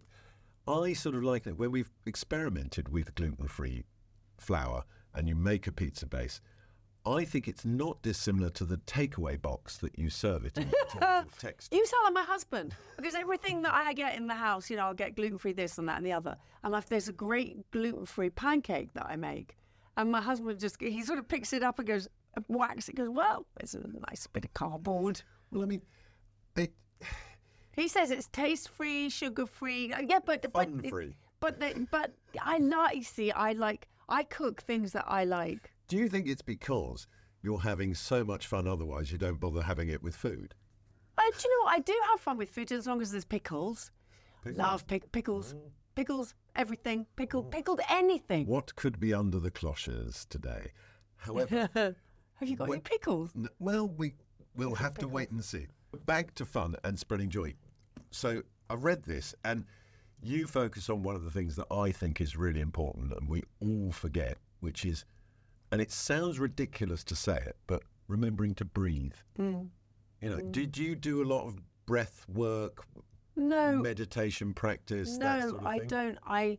I 0.67 0.95
sort 0.95 1.15
of 1.15 1.23
like 1.23 1.45
that 1.45 1.59
when 1.59 1.71
we've 1.71 1.91
experimented 2.07 2.89
with 2.89 3.15
gluten 3.15 3.47
free 3.49 3.85
flour 4.39 4.85
and 5.15 5.29
you 5.29 5.35
make 5.35 5.67
a 5.67 5.73
pizza 5.73 6.07
base. 6.07 6.41
I 7.07 7.27
think 7.27 7.49
it's 7.49 7.67
not 7.67 8.01
dissimilar 8.01 8.49
to 8.51 8.65
the 8.65 8.79
takeaway 8.79 9.41
box 9.41 9.77
that 9.79 9.99
you 9.99 10.09
serve 10.09 10.47
it 10.47 10.57
in. 10.57 10.63
in 10.63 10.71
terms 10.71 11.27
of 11.27 11.39
texture. 11.39 11.77
You 11.77 11.85
sound 11.85 12.05
like 12.05 12.15
my 12.15 12.23
husband 12.23 12.75
because 12.97 13.15
everything 13.15 13.61
that 13.61 13.75
I 13.75 13.93
get 13.93 14.17
in 14.17 14.27
the 14.27 14.35
house, 14.35 14.71
you 14.71 14.77
know, 14.79 14.87
I'll 14.87 14.95
get 14.95 15.15
gluten 15.15 15.37
free 15.37 15.53
this 15.53 15.77
and 15.77 15.87
that 15.87 15.99
and 15.99 16.07
the 16.07 16.13
other. 16.13 16.35
And 16.63 16.75
if 16.75 16.89
there's 16.89 17.09
a 17.09 17.13
great 17.13 17.71
gluten 17.73 18.07
free 18.07 18.31
pancake 18.31 18.95
that 18.95 19.05
I 19.07 19.17
make, 19.17 19.59
and 19.99 20.11
my 20.11 20.23
husband 20.23 20.59
just 20.59 20.81
he 20.81 21.03
sort 21.03 21.19
of 21.19 21.29
picks 21.29 21.53
it 21.53 21.63
up 21.63 21.79
and 21.79 21.87
goes 21.87 22.09
whacks 22.49 22.89
it, 22.89 22.97
goes 22.97 23.09
well, 23.09 23.47
it's 23.61 23.75
a 23.75 23.81
nice 24.09 24.27
bit 24.27 24.45
of 24.45 24.55
cardboard. 24.55 25.23
Well, 25.51 25.63
I 25.63 25.67
mean, 25.67 25.83
it, 26.57 26.73
He 27.73 27.89
says 27.89 28.11
it's 28.11 28.29
taste 28.29 28.69
free, 28.69 29.09
sugar 29.11 29.47
free. 29.47 29.93
Uh, 29.93 30.03
yeah, 30.09 30.21
but 30.25 30.43
but 30.53 30.69
Fun-free. 30.71 31.17
But 31.41 31.61
the, 31.61 31.87
but 31.91 32.15
I 32.41 32.59
like. 32.59 33.05
See, 33.05 33.33
I 33.33 33.53
like. 33.53 33.89
I 34.09 34.23
cook 34.23 34.63
things 34.63 34.93
that 34.93 35.05
I 35.09 35.25
like. 35.25 35.73
do 35.89 35.97
you 35.97 36.09
think 36.09 36.27
it's 36.29 36.43
because 36.43 37.07
you're 37.43 37.61
having 37.61 37.95
so 37.95 38.25
much 38.25 38.47
fun 38.47 38.67
otherwise 38.67 39.11
you 39.13 39.19
don't 39.19 39.41
bother 39.41 39.63
having 39.63 39.89
it 39.89 40.03
with 40.03 40.15
food? 40.15 40.55
Uh, 41.19 41.23
do 41.37 41.43
you 41.45 41.59
know 41.59 41.65
what? 41.65 41.77
I 41.77 41.81
do 41.81 41.95
have 42.11 42.21
fun 42.21 42.37
with 42.39 42.51
food 42.51 42.73
as 42.73 42.87
long 42.87 43.03
as 43.03 43.11
there's 43.11 43.25
pickles. 43.25 43.91
Love 44.45 44.87
pick, 44.87 45.11
pickles, 45.13 45.55
mm. 45.55 45.61
pickles, 45.95 46.35
everything, 46.55 47.07
pickled, 47.17 47.47
mm. 47.47 47.51
pickled 47.51 47.81
anything. 47.89 48.47
What 48.47 48.75
could 48.77 49.01
be 49.01 49.15
under 49.15 49.39
the 49.39 49.51
cloches 49.51 50.27
today? 50.29 50.73
However, 51.17 51.69
Have 52.37 52.49
you 52.49 52.57
got 52.57 52.69
any 52.71 52.81
pickles? 52.81 53.31
N- 53.37 53.49
Well, 53.59 53.89
we 53.89 54.15
will 54.57 54.75
have 54.75 54.95
to 54.99 55.09
wait 55.09 55.31
and 55.31 55.45
see. 55.45 55.67
Back 56.07 56.35
to 56.37 56.45
fun 56.45 56.77
and 56.85 56.99
spreading 56.99 57.31
joy. 57.31 57.55
So 58.11 58.43
I 58.71 58.75
read 58.75 59.03
this, 59.05 59.35
and 59.45 59.65
you 60.23 60.47
focus 60.47 60.89
on 60.91 61.03
one 61.03 61.15
of 61.15 61.25
the 61.25 61.31
things 61.31 61.57
that 61.57 61.67
I 61.71 61.93
think 61.93 62.21
is 62.21 62.37
really 62.37 62.61
important, 62.61 63.13
and 63.13 63.29
we 63.29 63.43
all 63.61 63.93
forget, 63.93 64.39
which 64.61 64.85
is, 64.85 65.05
and 65.71 65.81
it 65.81 65.93
sounds 65.93 66.39
ridiculous 66.39 67.05
to 67.05 67.17
say 67.17 67.37
it, 67.37 67.57
but 67.67 67.83
remembering 68.09 68.55
to 68.57 68.65
breathe. 68.65 69.15
Mm. 69.39 69.69
You 70.21 70.31
know, 70.31 70.41
did 70.41 70.77
you 70.79 70.97
do 70.97 71.23
a 71.23 71.27
lot 71.27 71.47
of 71.47 71.57
breath 71.87 72.25
work, 72.33 72.85
No, 73.37 73.77
meditation 73.77 74.55
practice? 74.55 75.19
that 75.19 75.41
no, 75.41 75.49
sort 75.51 75.61
of 75.61 75.67
I 75.67 75.79
don't. 75.81 76.19
I, 76.27 76.59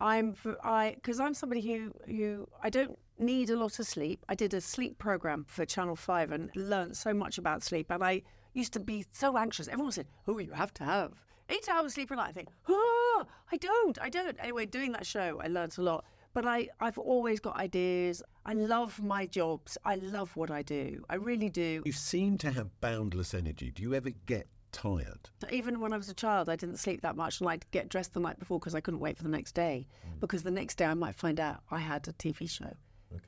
I'm 0.00 0.34
I 0.62 0.92
because 0.96 1.18
I'm 1.20 1.32
somebody 1.34 1.60
who 1.62 1.92
who 2.06 2.46
I 2.62 2.68
don't 2.70 2.98
need 3.18 3.50
a 3.50 3.56
lot 3.56 3.78
of 3.78 3.86
sleep. 3.86 4.24
I 4.28 4.34
did 4.34 4.54
a 4.54 4.60
sleep 4.60 4.98
program 4.98 5.44
for 5.48 5.64
Channel 5.64 5.96
Five 5.96 6.32
and 6.32 6.50
learned 6.54 6.96
so 6.96 7.12
much 7.14 7.38
about 7.38 7.62
sleep, 7.62 7.90
and 7.90 8.02
I 8.02 8.22
used 8.52 8.72
to 8.74 8.80
be 8.80 9.04
so 9.12 9.36
anxious. 9.36 9.68
Everyone 9.68 9.92
said, 9.92 10.08
"Oh, 10.26 10.38
you 10.38 10.52
have 10.52 10.74
to 10.74 10.84
have 10.84 11.12
eight 11.48 11.68
hours 11.68 11.94
sleep 11.94 12.10
a 12.10 12.16
night." 12.16 12.28
I 12.28 12.32
think, 12.32 12.48
"Oh, 12.68 13.24
I 13.50 13.56
don't, 13.56 13.98
I 14.00 14.08
don't." 14.08 14.36
Anyway, 14.40 14.66
doing 14.66 14.92
that 14.92 15.06
show, 15.06 15.40
I 15.42 15.48
learned 15.48 15.76
a 15.78 15.82
lot. 15.82 16.04
But 16.34 16.44
I, 16.44 16.68
I've 16.80 16.98
always 16.98 17.40
got 17.40 17.56
ideas. 17.56 18.22
I 18.44 18.52
love 18.52 19.02
my 19.02 19.24
jobs. 19.24 19.78
I 19.86 19.94
love 19.94 20.36
what 20.36 20.50
I 20.50 20.60
do. 20.60 21.02
I 21.08 21.14
really 21.14 21.48
do. 21.48 21.82
You 21.86 21.92
seem 21.92 22.36
to 22.38 22.50
have 22.50 22.78
boundless 22.82 23.32
energy. 23.32 23.70
Do 23.70 23.82
you 23.82 23.94
ever 23.94 24.10
get 24.26 24.46
tired? 24.70 25.30
Even 25.50 25.80
when 25.80 25.94
I 25.94 25.96
was 25.96 26.10
a 26.10 26.14
child, 26.14 26.50
I 26.50 26.56
didn't 26.56 26.76
sleep 26.76 27.00
that 27.00 27.16
much, 27.16 27.40
and 27.40 27.48
I'd 27.48 27.64
get 27.70 27.88
dressed 27.88 28.12
the 28.12 28.20
night 28.20 28.38
before 28.38 28.58
because 28.58 28.74
I 28.74 28.80
couldn't 28.80 29.00
wait 29.00 29.16
for 29.16 29.22
the 29.22 29.30
next 29.30 29.54
day. 29.54 29.86
Mm. 30.06 30.20
Because 30.20 30.42
the 30.42 30.50
next 30.50 30.74
day 30.74 30.84
I 30.84 30.92
might 30.92 31.14
find 31.14 31.40
out 31.40 31.62
I 31.70 31.78
had 31.78 32.06
a 32.06 32.12
TV 32.12 32.50
show. 32.50 32.74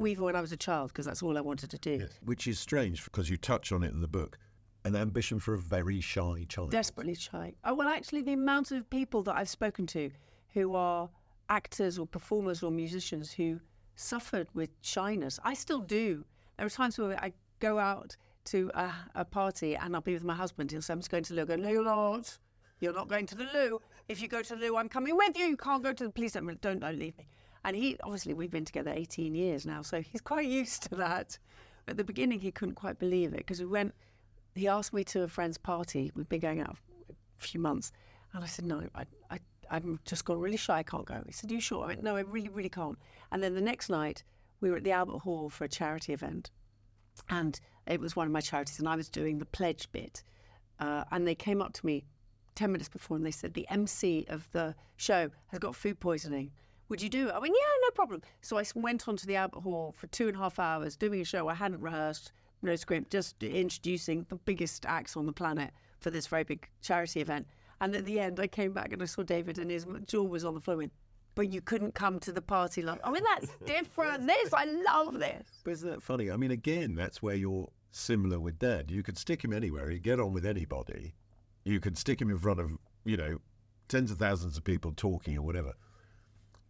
Even 0.04 0.24
when 0.24 0.36
I 0.36 0.40
was 0.40 0.52
a 0.52 0.56
child, 0.56 0.88
because 0.88 1.06
that's 1.06 1.22
all 1.22 1.36
I 1.38 1.40
wanted 1.40 1.70
to 1.70 1.78
do. 1.78 2.06
Which 2.24 2.46
is 2.46 2.58
strange 2.58 3.04
because 3.04 3.30
you 3.30 3.36
touch 3.36 3.72
on 3.72 3.82
it 3.82 3.92
in 3.92 4.00
the 4.00 4.08
book. 4.08 4.38
An 4.84 4.94
ambition 4.96 5.38
for 5.40 5.54
a 5.54 5.58
very 5.58 6.00
shy 6.00 6.46
child. 6.48 6.70
Desperately 6.70 7.14
shy. 7.14 7.54
Oh, 7.64 7.74
well, 7.74 7.88
actually, 7.88 8.22
the 8.22 8.32
amount 8.32 8.70
of 8.70 8.88
people 8.90 9.22
that 9.24 9.36
I've 9.36 9.48
spoken 9.48 9.86
to 9.88 10.10
who 10.54 10.74
are 10.74 11.10
actors 11.48 11.98
or 11.98 12.06
performers 12.06 12.62
or 12.62 12.70
musicians 12.70 13.32
who 13.32 13.60
suffered 13.96 14.48
with 14.54 14.70
shyness, 14.82 15.40
I 15.44 15.54
still 15.54 15.80
do. 15.80 16.24
There 16.56 16.66
are 16.66 16.70
times 16.70 16.98
where 16.98 17.18
I 17.22 17.32
go 17.60 17.78
out 17.78 18.16
to 18.46 18.70
a, 18.74 18.92
a 19.14 19.24
party 19.24 19.76
and 19.76 19.94
I'll 19.94 20.00
be 20.00 20.14
with 20.14 20.24
my 20.24 20.34
husband. 20.34 20.70
He'll 20.70 20.80
say, 20.82 20.92
I'm 20.92 21.00
just 21.00 21.10
going 21.10 21.24
to 21.24 21.34
the 21.34 21.36
loo. 21.36 21.42
I 21.42 21.56
go, 21.56 21.62
no, 21.62 21.68
you're 21.68 21.84
not. 21.84 22.38
You're 22.80 22.94
not 22.94 23.08
going 23.08 23.26
to 23.26 23.34
the 23.34 23.48
loo. 23.52 23.80
If 24.08 24.22
you 24.22 24.28
go 24.28 24.42
to 24.42 24.54
the 24.54 24.60
loo, 24.60 24.76
I'm 24.76 24.88
coming 24.88 25.16
with 25.16 25.36
you. 25.36 25.46
You 25.46 25.56
can't 25.56 25.82
go 25.82 25.92
to 25.92 26.04
the 26.04 26.10
police. 26.10 26.32
Don't, 26.32 26.60
don't, 26.60 26.78
don't 26.78 26.98
leave 26.98 27.18
me. 27.18 27.26
And 27.64 27.76
he, 27.76 27.96
obviously, 28.02 28.34
we've 28.34 28.50
been 28.50 28.64
together 28.64 28.92
18 28.94 29.34
years 29.34 29.66
now, 29.66 29.82
so 29.82 30.00
he's 30.00 30.20
quite 30.20 30.46
used 30.60 30.84
to 30.84 30.94
that. 30.96 31.38
At 31.86 31.96
the 31.96 32.04
beginning, 32.04 32.40
he 32.40 32.50
couldn't 32.50 32.74
quite 32.74 32.98
believe 32.98 33.32
it 33.32 33.38
because 33.38 33.60
we 33.60 33.66
went, 33.66 33.94
he 34.54 34.68
asked 34.68 34.92
me 34.92 35.04
to 35.04 35.22
a 35.22 35.28
friend's 35.28 35.58
party. 35.58 36.12
We've 36.14 36.28
been 36.28 36.40
going 36.40 36.60
out 36.60 36.76
a 37.10 37.14
few 37.38 37.60
months. 37.60 37.92
And 38.34 38.44
I 38.44 38.46
said, 38.46 38.66
no, 38.66 38.82
I, 38.94 39.04
I, 39.30 39.38
I'm 39.70 39.98
just 40.04 40.24
got 40.24 40.38
really 40.38 40.56
shy. 40.56 40.78
I 40.78 40.82
can't 40.82 41.06
go. 41.06 41.22
He 41.26 41.32
said, 41.32 41.50
you 41.50 41.60
sure? 41.60 41.84
I 41.84 41.88
went, 41.88 42.02
no, 42.02 42.16
I 42.16 42.20
really, 42.20 42.50
really 42.50 42.68
can't. 42.68 42.98
And 43.32 43.42
then 43.42 43.54
the 43.54 43.60
next 43.60 43.88
night, 43.88 44.22
we 44.60 44.70
were 44.70 44.76
at 44.76 44.84
the 44.84 44.92
Albert 44.92 45.20
Hall 45.20 45.48
for 45.48 45.64
a 45.64 45.68
charity 45.68 46.12
event. 46.12 46.50
And 47.30 47.58
it 47.86 48.00
was 48.00 48.14
one 48.14 48.26
of 48.26 48.32
my 48.32 48.40
charities, 48.40 48.78
and 48.78 48.88
I 48.88 48.96
was 48.96 49.08
doing 49.08 49.38
the 49.38 49.46
pledge 49.46 49.90
bit. 49.92 50.22
Uh, 50.78 51.04
and 51.10 51.26
they 51.26 51.34
came 51.34 51.62
up 51.62 51.72
to 51.74 51.86
me 51.86 52.04
10 52.54 52.72
minutes 52.72 52.88
before 52.88 53.16
and 53.16 53.24
they 53.24 53.30
said, 53.30 53.54
The 53.54 53.66
MC 53.70 54.26
of 54.28 54.48
the 54.52 54.74
show 54.96 55.30
has 55.48 55.58
got 55.58 55.74
food 55.74 56.00
poisoning. 56.00 56.50
Would 56.88 57.02
you 57.02 57.08
do 57.08 57.28
it? 57.28 57.34
I 57.34 57.38
went, 57.38 57.54
Yeah, 57.54 57.66
no 57.82 57.90
problem. 57.90 58.22
So 58.40 58.58
I 58.58 58.64
went 58.74 59.08
on 59.08 59.16
to 59.16 59.26
the 59.26 59.36
Albert 59.36 59.60
Hall 59.60 59.94
for 59.96 60.06
two 60.08 60.28
and 60.28 60.36
a 60.36 60.40
half 60.40 60.58
hours 60.58 60.96
doing 60.96 61.20
a 61.20 61.24
show 61.24 61.48
I 61.48 61.54
hadn't 61.54 61.80
rehearsed, 61.80 62.32
no 62.62 62.76
script, 62.76 63.10
just 63.10 63.42
introducing 63.42 64.26
the 64.28 64.36
biggest 64.36 64.86
acts 64.86 65.16
on 65.16 65.26
the 65.26 65.32
planet 65.32 65.70
for 66.00 66.10
this 66.10 66.26
very 66.26 66.44
big 66.44 66.68
charity 66.80 67.20
event. 67.20 67.46
And 67.80 67.94
at 67.94 68.04
the 68.04 68.18
end, 68.18 68.40
I 68.40 68.46
came 68.46 68.72
back 68.72 68.92
and 68.92 69.02
I 69.02 69.06
saw 69.06 69.22
David 69.22 69.58
and 69.58 69.70
his 69.70 69.86
jaw 70.06 70.22
was 70.22 70.44
on 70.44 70.54
the 70.54 70.60
floor. 70.60 70.78
Went, 70.78 70.92
But 71.34 71.52
you 71.52 71.60
couldn't 71.60 71.94
come 71.94 72.18
to 72.20 72.32
the 72.32 72.42
party. 72.42 72.82
Like, 72.82 73.00
I 73.04 73.10
mean, 73.10 73.22
that's 73.24 73.52
different. 73.66 74.26
This, 74.26 74.52
I 74.52 74.64
love 74.64 75.18
this. 75.18 75.46
But 75.64 75.72
isn't 75.72 75.90
that 75.90 76.02
funny? 76.02 76.30
I 76.30 76.36
mean, 76.36 76.50
again, 76.50 76.94
that's 76.94 77.22
where 77.22 77.36
you're 77.36 77.68
similar 77.90 78.40
with 78.40 78.58
Dad. 78.58 78.90
You 78.90 79.02
could 79.02 79.18
stick 79.18 79.44
him 79.44 79.52
anywhere. 79.52 79.90
He'd 79.90 80.02
get 80.02 80.20
on 80.20 80.32
with 80.32 80.46
anybody. 80.46 81.14
You 81.64 81.80
could 81.80 81.98
stick 81.98 82.20
him 82.20 82.30
in 82.30 82.38
front 82.38 82.60
of, 82.60 82.72
you 83.04 83.16
know, 83.16 83.38
tens 83.88 84.10
of 84.10 84.18
thousands 84.18 84.56
of 84.56 84.64
people 84.64 84.92
talking 84.96 85.36
or 85.36 85.42
whatever. 85.42 85.74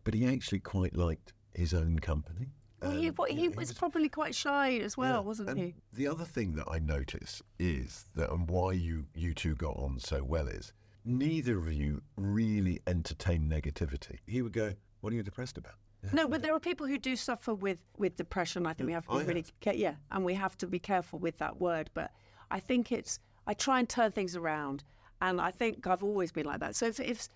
But 0.08 0.14
he 0.14 0.26
actually 0.26 0.60
quite 0.60 0.96
liked 0.96 1.34
his 1.52 1.74
own 1.74 1.98
company. 1.98 2.48
Well, 2.80 2.92
he, 2.92 3.08
And, 3.08 3.14
but 3.14 3.30
you 3.30 3.40
he 3.40 3.48
was 3.50 3.74
probably 3.74 4.08
quite 4.08 4.34
shy 4.34 4.78
as 4.78 4.96
well, 4.96 5.16
Yeah, 5.16 5.20
wasn't 5.20 5.50
and 5.50 5.58
he? 5.58 5.74
The 5.92 6.08
other 6.08 6.24
thing 6.24 6.54
that 6.54 6.64
I 6.66 6.78
notice 6.78 7.42
is 7.58 8.06
that, 8.14 8.32
and 8.32 8.48
why 8.48 8.72
you 8.72 9.04
you 9.14 9.34
two 9.34 9.54
got 9.54 9.76
on 9.76 9.98
so 9.98 10.24
well 10.24 10.48
is 10.48 10.72
neither 11.04 11.58
of 11.58 11.70
you 11.70 12.00
really 12.16 12.80
entertain 12.86 13.50
negativity. 13.50 14.16
He 14.26 14.40
would 14.40 14.54
go, 14.54 14.72
"What 15.02 15.12
are 15.12 15.16
you 15.16 15.22
depressed 15.22 15.58
about?" 15.58 15.74
No, 16.14 16.26
but 16.26 16.40
there 16.40 16.54
are 16.54 16.60
people 16.60 16.86
who 16.86 16.96
do 16.96 17.14
suffer 17.14 17.52
with, 17.52 17.76
with 17.98 18.16
depression. 18.16 18.66
I 18.66 18.72
think 18.72 18.86
we 18.86 18.94
have 18.94 19.04
to 19.08 19.10
be 19.10 19.16
oh, 19.16 19.20
I 19.20 19.24
really 19.24 19.44
yeah, 19.74 19.96
and 20.10 20.24
we 20.24 20.32
have 20.32 20.56
to 20.56 20.66
be 20.66 20.78
careful 20.78 21.18
with 21.18 21.36
that 21.36 21.60
word. 21.60 21.90
But 21.92 22.12
I 22.50 22.60
think 22.60 22.92
it's 22.92 23.20
I 23.46 23.52
try 23.52 23.78
and 23.78 23.86
turn 23.86 24.12
things 24.12 24.36
around, 24.36 24.84
and 25.20 25.38
I 25.38 25.50
think 25.50 25.86
I've 25.86 26.02
always 26.02 26.32
been 26.32 26.46
like 26.46 26.60
that. 26.60 26.76
So 26.76 26.86
if, 26.86 26.98
if 26.98 27.28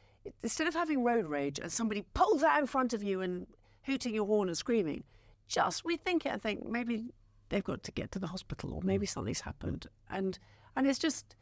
instead 0.43 0.67
of 0.67 0.75
having 0.75 1.03
road 1.05 1.27
rage 1.27 1.59
and 1.59 1.71
somebody 1.71 2.05
pulls 2.15 2.43
out 2.43 2.61
in 2.61 2.67
front 2.67 2.93
of 2.93 3.03
you 3.03 3.21
and 3.21 3.47
hooting 3.83 4.15
your 4.15 4.27
horn 4.27 4.49
and 4.49 4.57
screaming, 4.57 5.05
just 5.49 5.85
rethink 5.85 6.27
it 6.27 6.29
and 6.29 6.43
think 6.43 6.67
maybe 6.67 7.07
they've 7.49 7.65
got 7.65 7.83
to 7.83 7.93
get 7.93 8.11
to 8.13 8.19
the 8.19 8.27
hospital 8.27 8.73
or 8.73 8.81
maybe 8.83 9.07
mm. 9.07 9.11
something's 9.11 9.41
happened, 9.41 9.87
and 10.11 10.39
and 10.77 10.87
it's 10.87 10.99
just 10.99 11.37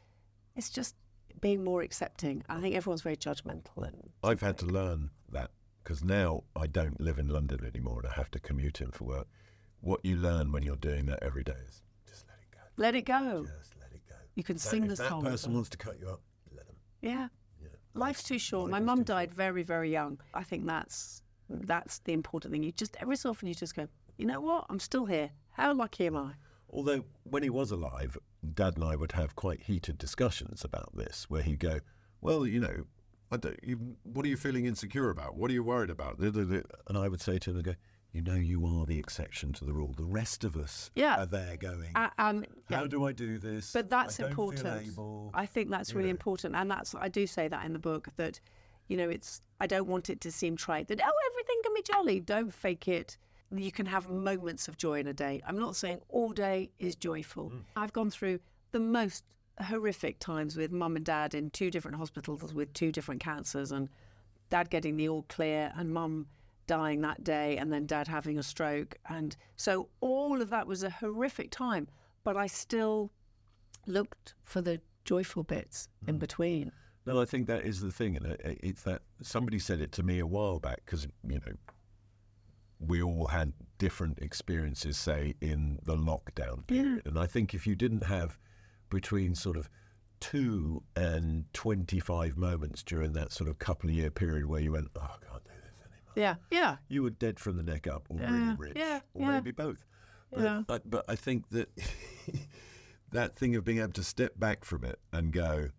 it's 0.55 0.69
just 0.69 0.95
being 1.39 1.63
more 1.63 1.81
accepting. 1.81 2.43
I 2.49 2.59
think 2.59 2.75
everyone's 2.75 3.01
very 3.01 3.17
judgmental 3.17 3.77
and 3.77 4.09
I've 4.23 4.41
had 4.41 4.57
to 4.59 4.65
learn 4.65 5.09
that 5.31 5.51
because 5.83 6.03
now 6.03 6.43
I 6.55 6.67
don't 6.67 6.99
live 6.99 7.17
in 7.17 7.27
London 7.27 7.65
anymore 7.65 7.99
and 7.99 8.07
I 8.07 8.13
have 8.15 8.29
to 8.31 8.39
commute 8.39 8.81
in 8.81 8.91
for 8.91 9.05
work. 9.05 9.27
What 9.79 10.05
you 10.05 10.17
learn 10.17 10.51
when 10.51 10.63
you're 10.63 10.75
doing 10.75 11.07
that 11.07 11.23
every 11.23 11.43
day 11.43 11.55
is 11.67 11.81
just 12.07 12.25
let 12.27 12.37
it 12.39 12.51
go. 12.51 12.59
let 12.77 12.95
it 12.95 13.01
go. 13.05 13.45
Just 13.57 13.73
let 13.79 13.91
it 13.91 14.01
go. 14.07 14.15
You 14.35 14.43
can 14.43 14.57
That- 14.57 14.61
sing 14.61 14.83
if 14.83 14.89
the 14.89 14.95
that 14.95 15.09
song. 15.09 15.23
person 15.23 15.53
wants 15.53 15.69
to 15.69 15.77
cut 15.77 15.99
you 15.99 16.07
up, 16.07 16.21
let 16.55 16.67
them. 16.67 16.75
Yeah. 17.01 17.29
Life's 17.93 18.23
too 18.23 18.39
short. 18.39 18.69
My 18.69 18.77
life 18.77 18.83
is 18.83 18.87
mum 18.87 19.03
died 19.03 19.33
very, 19.33 19.63
very 19.63 19.91
young. 19.91 20.19
I 20.33 20.43
think 20.43 20.65
that's 20.65 21.23
that's 21.49 21.99
the 21.99 22.13
important 22.13 22.53
thing. 22.53 22.63
You 22.63 22.71
just 22.71 22.95
every 23.01 23.15
so 23.15 23.29
often 23.31 23.47
you 23.47 23.53
just 23.53 23.75
go, 23.75 23.87
you 24.17 24.25
know 24.25 24.39
what? 24.39 24.65
I'm 24.69 24.79
still 24.79 25.05
here. 25.05 25.31
How 25.51 25.73
lucky 25.73 26.07
am 26.07 26.15
I? 26.15 26.31
Although 26.69 27.03
when 27.23 27.43
he 27.43 27.49
was 27.49 27.71
alive, 27.71 28.17
Dad 28.53 28.75
and 28.75 28.83
I 28.85 28.95
would 28.95 29.11
have 29.11 29.35
quite 29.35 29.63
heated 29.63 29.97
discussions 29.97 30.63
about 30.63 30.95
this, 30.95 31.29
where 31.29 31.41
he'd 31.41 31.59
go, 31.59 31.79
"Well, 32.21 32.47
you 32.47 32.61
know, 32.61 32.85
I 33.29 33.37
don't, 33.37 33.59
you, 33.61 33.97
what 34.03 34.25
are 34.25 34.29
you 34.29 34.37
feeling 34.37 34.65
insecure 34.65 35.09
about? 35.09 35.35
What 35.35 35.51
are 35.51 35.53
you 35.53 35.63
worried 35.63 35.89
about?" 35.89 36.19
And 36.19 36.97
I 36.97 37.09
would 37.09 37.21
say 37.21 37.37
to 37.39 37.49
him, 37.49 37.61
"Go, 37.61 37.73
you 38.13 38.21
know, 38.21 38.35
you 38.35 38.65
are 38.65 38.85
the 38.85 38.99
exception 38.99 39.53
to 39.53 39.65
the 39.65 39.73
rule. 39.73 39.93
The 39.95 40.03
rest 40.03 40.43
of 40.43 40.57
us 40.57 40.91
Yeah. 40.95 41.21
are 41.21 41.25
there 41.25 41.55
going, 41.57 41.91
Uh, 41.95 42.09
um, 42.17 42.45
how 42.69 42.85
do 42.87 43.05
I 43.05 43.11
do 43.13 43.37
this? 43.37 43.71
But 43.71 43.89
that's 43.89 44.19
I 44.19 44.27
important. 44.27 44.87
able." 44.87 45.31
I 45.33 45.45
think 45.45 45.69
that's 45.69 45.91
you 45.91 45.97
really 45.97 46.09
know. 46.09 46.11
important, 46.19 46.55
and 46.55 46.69
that's 46.69 46.93
I 46.95 47.07
do 47.07 47.25
say 47.25 47.47
that 47.47 47.65
in 47.65 47.73
the 47.73 47.79
book 47.79 48.09
that, 48.17 48.39
you 48.87 48.97
know, 48.97 49.09
it's 49.09 49.41
I 49.59 49.67
don't 49.67 49.87
want 49.87 50.09
it 50.09 50.19
to 50.21 50.31
seem 50.31 50.55
trite 50.57 50.87
that 50.89 50.99
oh 51.01 51.13
everything 51.31 51.59
can 51.63 51.73
be 51.73 51.81
jolly. 51.83 52.19
Don't 52.19 52.53
fake 52.53 52.87
it. 52.87 53.17
You 53.53 53.71
can 53.71 53.85
have 53.85 54.09
moments 54.09 54.67
of 54.67 54.77
joy 54.77 54.99
in 54.99 55.07
a 55.07 55.13
day. 55.13 55.41
I'm 55.45 55.59
not 55.59 55.75
saying 55.75 56.01
all 56.09 56.31
day 56.31 56.71
is 56.79 56.95
joyful. 56.95 57.51
Mm. 57.51 57.63
I've 57.75 57.93
gone 57.93 58.09
through 58.09 58.39
the 58.71 58.79
most 58.79 59.23
horrific 59.61 60.19
times 60.19 60.55
with 60.57 60.71
mum 60.71 60.95
and 60.95 61.05
dad 61.05 61.35
in 61.35 61.49
two 61.49 61.69
different 61.69 61.97
hospitals 61.97 62.53
with 62.53 62.73
two 62.73 62.91
different 62.91 63.21
cancers, 63.21 63.71
and 63.71 63.89
dad 64.49 64.69
getting 64.69 64.97
the 64.97 65.07
all 65.09 65.23
clear 65.23 65.71
and 65.75 65.93
mum 65.93 66.27
dying 66.77 67.01
that 67.01 67.23
day 67.23 67.57
and 67.57 67.71
then 67.71 67.85
dad 67.85 68.07
having 68.07 68.37
a 68.37 68.43
stroke. 68.43 68.95
And 69.09 69.35
so 69.55 69.89
all 69.99 70.41
of 70.41 70.49
that 70.49 70.67
was 70.67 70.83
a 70.83 70.89
horrific 70.89 71.51
time 71.51 71.87
but 72.23 72.37
i 72.37 72.47
still 72.47 73.11
looked 73.87 74.35
for 74.43 74.61
the 74.61 74.79
joyful 75.03 75.43
bits 75.43 75.87
in 76.07 76.15
mm. 76.15 76.19
between. 76.19 76.71
No, 77.05 77.19
I 77.19 77.25
think 77.25 77.47
that 77.47 77.65
is 77.65 77.81
the 77.81 77.91
thing, 77.91 78.15
and 78.15 78.37
it's 78.43 78.83
that 78.83 79.01
somebody 79.23 79.57
said 79.57 79.81
it 79.81 79.91
to 79.93 80.03
me 80.03 80.19
a 80.19 80.27
while 80.27 80.59
back 80.59 80.81
because 80.85 81.07
you 81.27 81.39
know 81.39 81.53
we 82.79 83.01
all 83.01 83.25
had 83.25 83.53
different 83.79 84.19
experiences, 84.19 84.97
say 84.97 85.33
in 85.41 85.79
the 85.83 85.95
lockdown 85.95 86.67
period, 86.67 87.01
and 87.07 87.17
I 87.17 87.25
think 87.25 87.55
if 87.55 87.65
you 87.65 87.75
didn't 87.75 88.03
have 88.03 88.37
between 88.91 89.33
sort 89.33 89.57
of 89.57 89.67
two 90.19 90.83
and 90.95 91.45
twenty-five 91.53 92.37
moments 92.37 92.83
during 92.83 93.13
that 93.13 93.31
sort 93.31 93.49
of 93.49 93.57
couple 93.57 93.89
of 93.89 93.95
year 93.95 94.11
period 94.11 94.45
where 94.45 94.61
you 94.61 94.73
went, 94.73 94.89
oh, 94.95 95.01
I 95.01 95.37
Yeah, 96.15 96.35
yeah, 96.51 96.77
you 96.89 97.03
were 97.03 97.09
dead 97.09 97.39
from 97.39 97.57
the 97.57 97.63
neck 97.63 97.87
up, 97.87 98.07
or 98.09 98.17
Yeah, 98.19 98.31
really 98.31 98.55
rich, 98.57 98.73
yeah, 98.77 98.99
or 99.13 99.21
yeah. 99.21 99.31
maybe 99.31 99.51
both. 99.51 99.85
But, 100.31 100.41
Yeah. 100.41 100.63
I, 100.69 100.79
but 100.85 101.05
I 101.07 101.15
think 101.15 101.49
that 101.49 101.69
that 103.11 103.35
thing 103.35 103.55
of 103.55 103.63
being 103.63 103.79
able 103.79 103.91
to 103.93 104.03
step 104.03 104.39
back 104.39 104.63
from 104.65 104.83
it 104.83 104.99
and 105.11 105.31
go, 105.31 105.69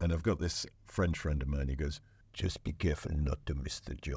and 0.00 0.12
I've 0.12 0.22
got 0.22 0.38
this 0.40 0.66
French 0.86 1.18
friend 1.18 1.42
of 1.42 1.48
mine. 1.48 1.68
He 1.68 1.76
goes, 1.76 2.00
"Just 2.32 2.64
be 2.64 2.72
careful 2.72 3.12
not 3.14 3.44
to 3.46 3.54
miss 3.54 3.80
the 3.80 3.94
joy. 3.94 4.16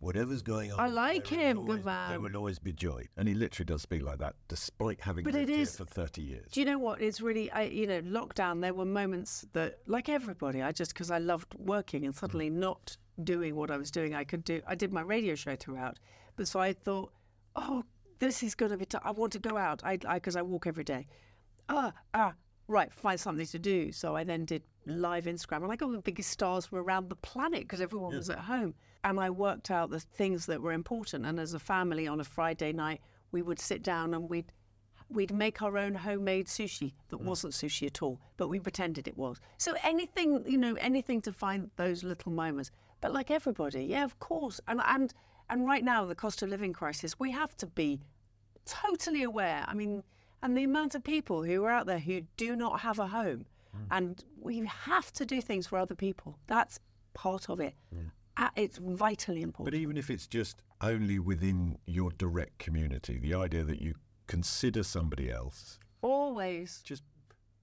Whatever's 0.00 0.42
going 0.42 0.70
on, 0.70 0.78
I 0.80 0.88
like 0.88 1.26
him, 1.26 1.58
always- 1.58 1.76
good 1.76 1.84
man. 1.86 2.10
There 2.10 2.20
will 2.20 2.36
always 2.36 2.58
be 2.58 2.72
joy." 2.72 3.08
And 3.16 3.26
he 3.26 3.34
literally 3.34 3.64
does 3.66 3.82
speak 3.82 4.02
like 4.02 4.18
that, 4.18 4.34
despite 4.48 5.00
having 5.00 5.24
But 5.24 5.34
lived 5.34 5.48
it 5.48 5.52
here 5.54 5.62
is- 5.62 5.76
for 5.76 5.84
thirty 5.84 6.22
years. 6.22 6.50
Do 6.52 6.60
you 6.60 6.66
know 6.66 6.78
what? 6.78 7.00
It's 7.00 7.20
really, 7.20 7.50
I, 7.50 7.62
you 7.62 7.86
know, 7.86 8.02
lockdown. 8.02 8.60
There 8.60 8.74
were 8.74 8.84
moments 8.84 9.46
that, 9.52 9.78
like 9.86 10.08
everybody, 10.08 10.60
I 10.62 10.72
just 10.72 10.92
because 10.92 11.10
I 11.10 11.18
loved 11.18 11.54
working 11.54 12.04
and 12.04 12.14
suddenly 12.14 12.50
mm. 12.50 12.54
not 12.54 12.96
doing 13.22 13.54
what 13.54 13.70
I 13.70 13.76
was 13.76 13.90
doing, 13.90 14.14
I 14.14 14.24
could 14.24 14.44
do. 14.44 14.60
I 14.66 14.74
did 14.74 14.92
my 14.92 15.02
radio 15.02 15.34
show 15.34 15.56
throughout, 15.56 15.98
but 16.36 16.48
so 16.48 16.60
I 16.60 16.72
thought, 16.72 17.12
oh, 17.56 17.84
this 18.18 18.42
is 18.42 18.54
going 18.54 18.72
to 18.72 18.78
be. 18.78 18.86
T- 18.86 18.98
I 19.02 19.10
want 19.10 19.32
to 19.32 19.38
go 19.38 19.56
out. 19.56 19.82
I 19.84 19.96
because 19.96 20.36
I, 20.36 20.42
walk 20.42 20.66
every 20.66 20.84
day. 20.84 21.06
Ah, 21.68 21.92
ah, 22.12 22.34
right. 22.68 22.92
Find 22.92 23.18
something 23.18 23.46
to 23.46 23.58
do. 23.58 23.92
So 23.92 24.16
I 24.16 24.24
then 24.24 24.44
did 24.44 24.62
live 24.86 25.24
Instagram, 25.24 25.62
and 25.62 25.72
I 25.72 25.76
got 25.76 25.92
the 25.92 25.98
biggest 25.98 26.30
stars 26.30 26.66
from 26.66 26.78
around 26.78 27.08
the 27.08 27.16
planet 27.16 27.60
because 27.60 27.80
everyone 27.80 28.14
was 28.16 28.30
at 28.30 28.38
home, 28.38 28.74
and 29.04 29.20
I 29.20 29.30
worked 29.30 29.70
out 29.70 29.90
the 29.90 30.00
things 30.00 30.46
that 30.46 30.60
were 30.60 30.72
important. 30.72 31.26
And 31.26 31.38
as 31.38 31.54
a 31.54 31.58
family 31.58 32.06
on 32.06 32.20
a 32.20 32.24
Friday 32.24 32.72
night, 32.72 33.00
we 33.32 33.42
would 33.42 33.60
sit 33.60 33.82
down 33.82 34.14
and 34.14 34.28
we'd 34.28 34.52
We'd 35.10 35.32
make 35.32 35.62
our 35.62 35.76
own 35.78 35.94
homemade 35.94 36.46
sushi 36.46 36.88
mm. 36.88 36.92
that 37.08 37.20
mm. 37.20 37.24
wasn't 37.24 37.54
sushi 37.54 37.86
at 37.86 38.02
all, 38.02 38.20
but 38.36 38.48
we 38.48 38.58
pretended 38.58 39.06
it 39.06 39.16
was. 39.16 39.40
So 39.58 39.74
anything, 39.82 40.44
you 40.46 40.58
know, 40.58 40.74
anything 40.74 41.20
to 41.22 41.32
find 41.32 41.70
those 41.76 42.02
little 42.02 42.32
moments. 42.32 42.70
But 43.00 43.12
like 43.12 43.30
everybody, 43.30 43.84
yeah, 43.84 44.04
of 44.04 44.18
course. 44.18 44.60
And 44.66 44.80
and 44.86 45.12
and 45.50 45.66
right 45.66 45.84
now, 45.84 46.06
the 46.06 46.14
cost 46.14 46.42
of 46.42 46.48
living 46.48 46.72
crisis, 46.72 47.18
we 47.18 47.30
have 47.32 47.56
to 47.58 47.66
be 47.66 48.00
totally 48.64 49.22
aware. 49.24 49.64
I 49.68 49.74
mean, 49.74 50.02
and 50.42 50.56
the 50.56 50.64
amount 50.64 50.94
of 50.94 51.04
people 51.04 51.42
who 51.42 51.64
are 51.64 51.70
out 51.70 51.86
there 51.86 51.98
who 51.98 52.22
do 52.36 52.56
not 52.56 52.80
have 52.80 52.98
a 52.98 53.06
home, 53.06 53.44
mm. 53.76 53.86
and 53.90 54.24
we 54.40 54.64
have 54.66 55.12
to 55.12 55.26
do 55.26 55.40
things 55.40 55.66
for 55.66 55.78
other 55.78 55.94
people. 55.94 56.38
That's 56.46 56.80
part 57.12 57.50
of 57.50 57.60
it. 57.60 57.74
Uh, 58.36 58.48
It's 58.56 58.78
vitally 58.78 59.42
important. 59.42 59.72
But 59.72 59.78
even 59.78 59.96
if 59.96 60.10
it's 60.10 60.26
just 60.26 60.56
only 60.80 61.18
within 61.18 61.78
your 61.86 62.10
direct 62.12 62.58
community, 62.58 63.18
the 63.18 63.34
idea 63.34 63.64
that 63.64 63.80
you 63.80 63.94
consider 64.26 64.82
somebody 64.82 65.30
else, 65.30 65.78
Always. 66.02 66.82
just 66.84 67.02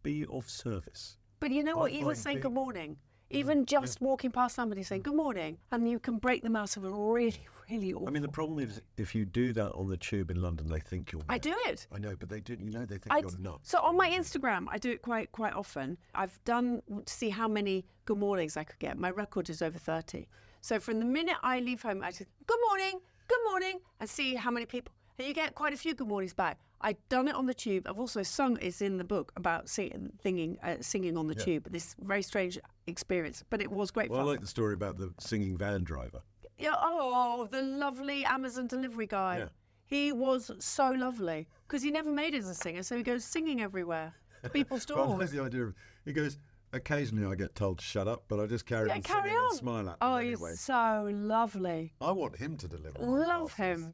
be 0.04 0.26
of 0.32 0.50
service. 0.50 1.18
But 1.40 1.52
you 1.52 1.64
know 1.64 1.78
what? 1.78 1.92
Even 1.92 2.16
saying 2.16 2.42
good 2.42 2.54
morning, 2.54 2.98
even 3.32 3.64
mm, 3.64 3.66
just 3.66 4.02
walking 4.02 4.32
past 4.32 4.56
somebody 4.56 4.84
saying 4.84 5.02
good 5.02 5.16
morning, 5.16 5.58
and 5.72 5.90
you 5.90 6.00
can 6.00 6.18
break 6.18 6.44
them 6.44 6.56
out 6.56 6.78
of 6.78 6.84
a 6.84 6.90
really, 6.92 7.40
really 7.70 7.94
awful. 7.94 8.08
I 8.08 8.12
mean, 8.12 8.22
the 8.22 8.30
problem 8.30 8.60
is 8.60 8.82
if 8.98 9.16
you 9.16 9.26
do 9.26 9.54
that 9.54 9.72
on 9.72 9.88
the 9.90 9.98
tube 9.98 10.30
in 10.32 10.42
London, 10.42 10.68
they 10.68 10.80
think 10.80 11.12
you're. 11.12 11.22
I 11.30 11.38
do 11.38 11.56
it. 11.66 11.88
I 11.92 12.00
know, 12.00 12.16
but 12.20 12.30
they 12.30 12.40
do. 12.42 12.58
You 12.60 12.72
know, 12.72 12.86
they 12.86 12.98
think 12.98 13.08
I- 13.12 13.20
you're 13.20 13.38
nuts. 13.40 13.70
So 13.72 13.80
on 13.80 13.96
my 13.98 14.10
Instagram, 14.10 14.68
I 14.70 14.78
do 14.78 14.92
it 14.92 15.02
quite 15.02 15.32
quite 15.32 15.54
often. 15.54 15.98
I've 16.14 16.38
done 16.46 16.82
to 17.06 17.14
see 17.14 17.30
how 17.30 17.48
many 17.48 17.86
good 18.06 18.18
mornings 18.18 18.58
I 18.58 18.64
could 18.64 18.80
get. 18.80 18.98
My 18.98 19.10
record 19.10 19.50
is 19.50 19.62
over 19.62 19.80
thirty. 19.80 20.28
So 20.62 20.80
from 20.80 21.00
the 21.00 21.06
minute 21.06 21.38
I 21.42 21.60
leave 21.60 21.82
home, 21.82 22.04
I 22.04 22.12
just 22.12 22.30
good 22.46 22.60
morning, 22.68 23.00
good 23.28 23.44
morning, 23.50 23.80
and 24.00 24.10
see 24.10 24.36
how 24.36 24.52
many 24.52 24.66
people. 24.66 24.94
And 25.18 25.28
you 25.28 25.34
get 25.34 25.56
quite 25.56 25.74
a 25.74 25.78
few 25.78 25.94
good 25.94 26.08
mornings 26.08 26.34
back. 26.34 26.60
I've 26.82 26.98
done 27.10 27.28
it 27.28 27.36
on 27.36 27.46
the 27.46 27.54
tube. 27.54 27.86
I've 27.88 28.00
also 28.00 28.24
sung. 28.24 28.58
It's 28.62 28.82
in 28.82 28.98
the 28.98 29.04
book 29.04 29.32
about 29.36 29.70
sing, 29.70 30.12
singing, 30.24 30.58
uh, 30.64 30.78
singing 30.82 31.16
on 31.16 31.28
the 31.28 31.36
tube. 31.36 31.68
This 31.70 31.96
very 32.00 32.24
strange 32.24 32.58
experience, 32.88 33.44
but 33.50 33.62
it 33.62 33.72
was 33.72 33.92
great 33.92 34.10
Well, 34.10 34.22
I 34.22 34.24
like 34.24 34.42
the 34.42 34.48
story 34.48 34.74
about 34.74 34.98
the 34.98 35.14
singing 35.20 35.58
van 35.58 35.84
driver. 35.84 36.22
Yeah, 36.58 36.76
oh, 36.80 37.48
the 37.52 37.62
lovely 37.62 38.26
Amazon 38.26 38.68
delivery 38.68 39.08
guy. 39.08 39.40
Yeah. 39.40 39.46
He 39.86 40.12
was 40.12 40.52
so 40.60 40.90
lovely 40.92 41.48
because 41.68 41.84
he 41.84 41.92
never 41.92 42.12
made 42.12 42.34
it 42.34 42.40
as 42.40 42.50
a 42.50 42.56
singer, 42.56 42.82
so 42.82 42.96
he 42.96 43.04
goes 43.04 43.24
singing 43.24 43.62
everywhere 43.62 44.14
people's 44.50 44.86
But 44.88 44.98
I 45.00 45.06
like 45.06 45.30
the 45.30 45.42
idea 45.44 45.64
of 45.66 45.76
he 46.06 46.14
goes. 46.14 46.38
Occasionally, 46.74 47.30
I 47.30 47.36
get 47.36 47.54
told 47.54 47.80
to 47.80 47.84
shut 47.84 48.08
up, 48.08 48.24
but 48.30 48.40
I 48.40 48.46
just 48.46 48.66
carry 48.66 48.88
Yeah, 48.88 48.96
on 48.96 49.02
carry 49.02 49.32
on. 49.32 49.50
and 49.50 49.58
smile 49.58 49.90
at 49.90 50.00
them 50.00 50.10
oh, 50.10 50.16
anyway. 50.16 50.52
he's 50.52 50.62
so 50.62 51.10
lovely. 51.12 51.92
I 52.00 52.14
want 52.14 52.38
him 52.38 52.56
to 52.56 52.68
deliver. 52.70 52.98
Love 53.00 53.52
him. 53.52 53.94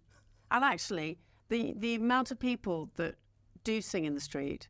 And 0.52 0.64
actually, 0.64 1.18
the 1.50 1.74
the 1.78 1.96
amount 1.96 2.32
of 2.32 2.40
people 2.40 2.90
that 2.96 3.16
do 3.64 3.82
sing 3.82 4.06
in 4.06 4.16
the 4.16 4.22
street. 4.22 4.70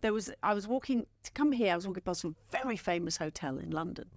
There 0.00 0.14
was 0.14 0.32
I 0.42 0.54
was 0.54 0.66
walking 0.66 1.06
to 1.24 1.30
come 1.32 1.52
here. 1.52 1.72
I 1.72 1.76
was 1.76 1.86
walking 1.86 2.02
past 2.02 2.24
a 2.24 2.34
very 2.50 2.76
famous 2.76 3.18
hotel 3.18 3.58
in 3.58 3.70
London, 3.70 4.08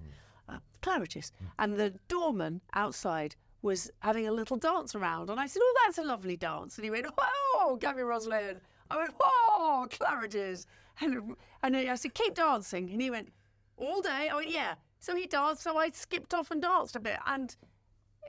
uh, 0.48 0.60
Claridge's, 0.82 1.34
and 1.60 1.76
the 1.76 1.94
doorman 2.08 2.62
outside 2.74 3.36
was 3.62 3.92
having 4.00 4.28
a 4.28 4.32
little 4.32 4.58
dance 4.58 4.96
around. 4.96 5.30
And 5.30 5.40
I 5.40 5.48
said, 5.48 5.62
"Oh, 5.62 5.76
that's 5.86 5.98
a 5.98 6.04
lovely 6.04 6.38
dance." 6.38 6.78
And 6.78 6.86
he 6.86 6.92
went, 6.92 7.08
"Oh, 7.18 7.78
Gaby 7.82 8.02
Roslin." 8.02 8.62
I 8.90 8.98
went, 8.98 9.14
"Oh, 9.20 9.88
Claridge's," 9.90 10.68
and 11.02 11.36
and 11.62 11.76
I 11.76 11.96
said, 11.96 12.14
"Keep 12.14 12.36
dancing." 12.36 12.90
And 12.90 13.02
he 13.02 13.10
went, 13.10 13.34
"All 13.78 14.02
day." 14.02 14.30
I 14.30 14.36
went, 14.36 14.50
"Yeah." 14.50 14.76
So 15.00 15.16
he 15.16 15.28
danced. 15.28 15.64
So 15.64 15.78
I 15.78 15.90
skipped 15.90 16.34
off 16.34 16.50
and 16.52 16.62
danced 16.62 16.96
a 16.96 17.00
bit, 17.00 17.20
and 17.26 17.54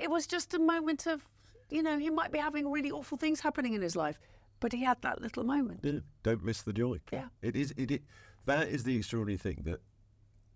it 0.00 0.10
was 0.10 0.26
just 0.26 0.54
a 0.54 0.58
moment 0.58 1.06
of, 1.06 1.24
you 1.70 1.82
know, 1.82 1.98
he 1.98 2.10
might 2.10 2.32
be 2.32 2.38
having 2.38 2.70
really 2.70 2.90
awful 2.90 3.18
things 3.18 3.40
happening 3.40 3.74
in 3.74 3.82
his 3.82 3.96
life, 3.96 4.18
but 4.60 4.72
he 4.72 4.82
had 4.84 5.00
that 5.02 5.20
little 5.20 5.44
moment. 5.44 5.84
Don't 6.22 6.44
miss 6.44 6.62
the 6.62 6.72
joy. 6.72 7.00
Yeah. 7.12 7.28
It 7.42 7.56
is. 7.56 7.72
It, 7.76 7.90
it. 7.90 8.02
That 8.46 8.68
is 8.68 8.84
the 8.84 8.96
extraordinary 8.96 9.38
thing 9.38 9.62
that, 9.64 9.80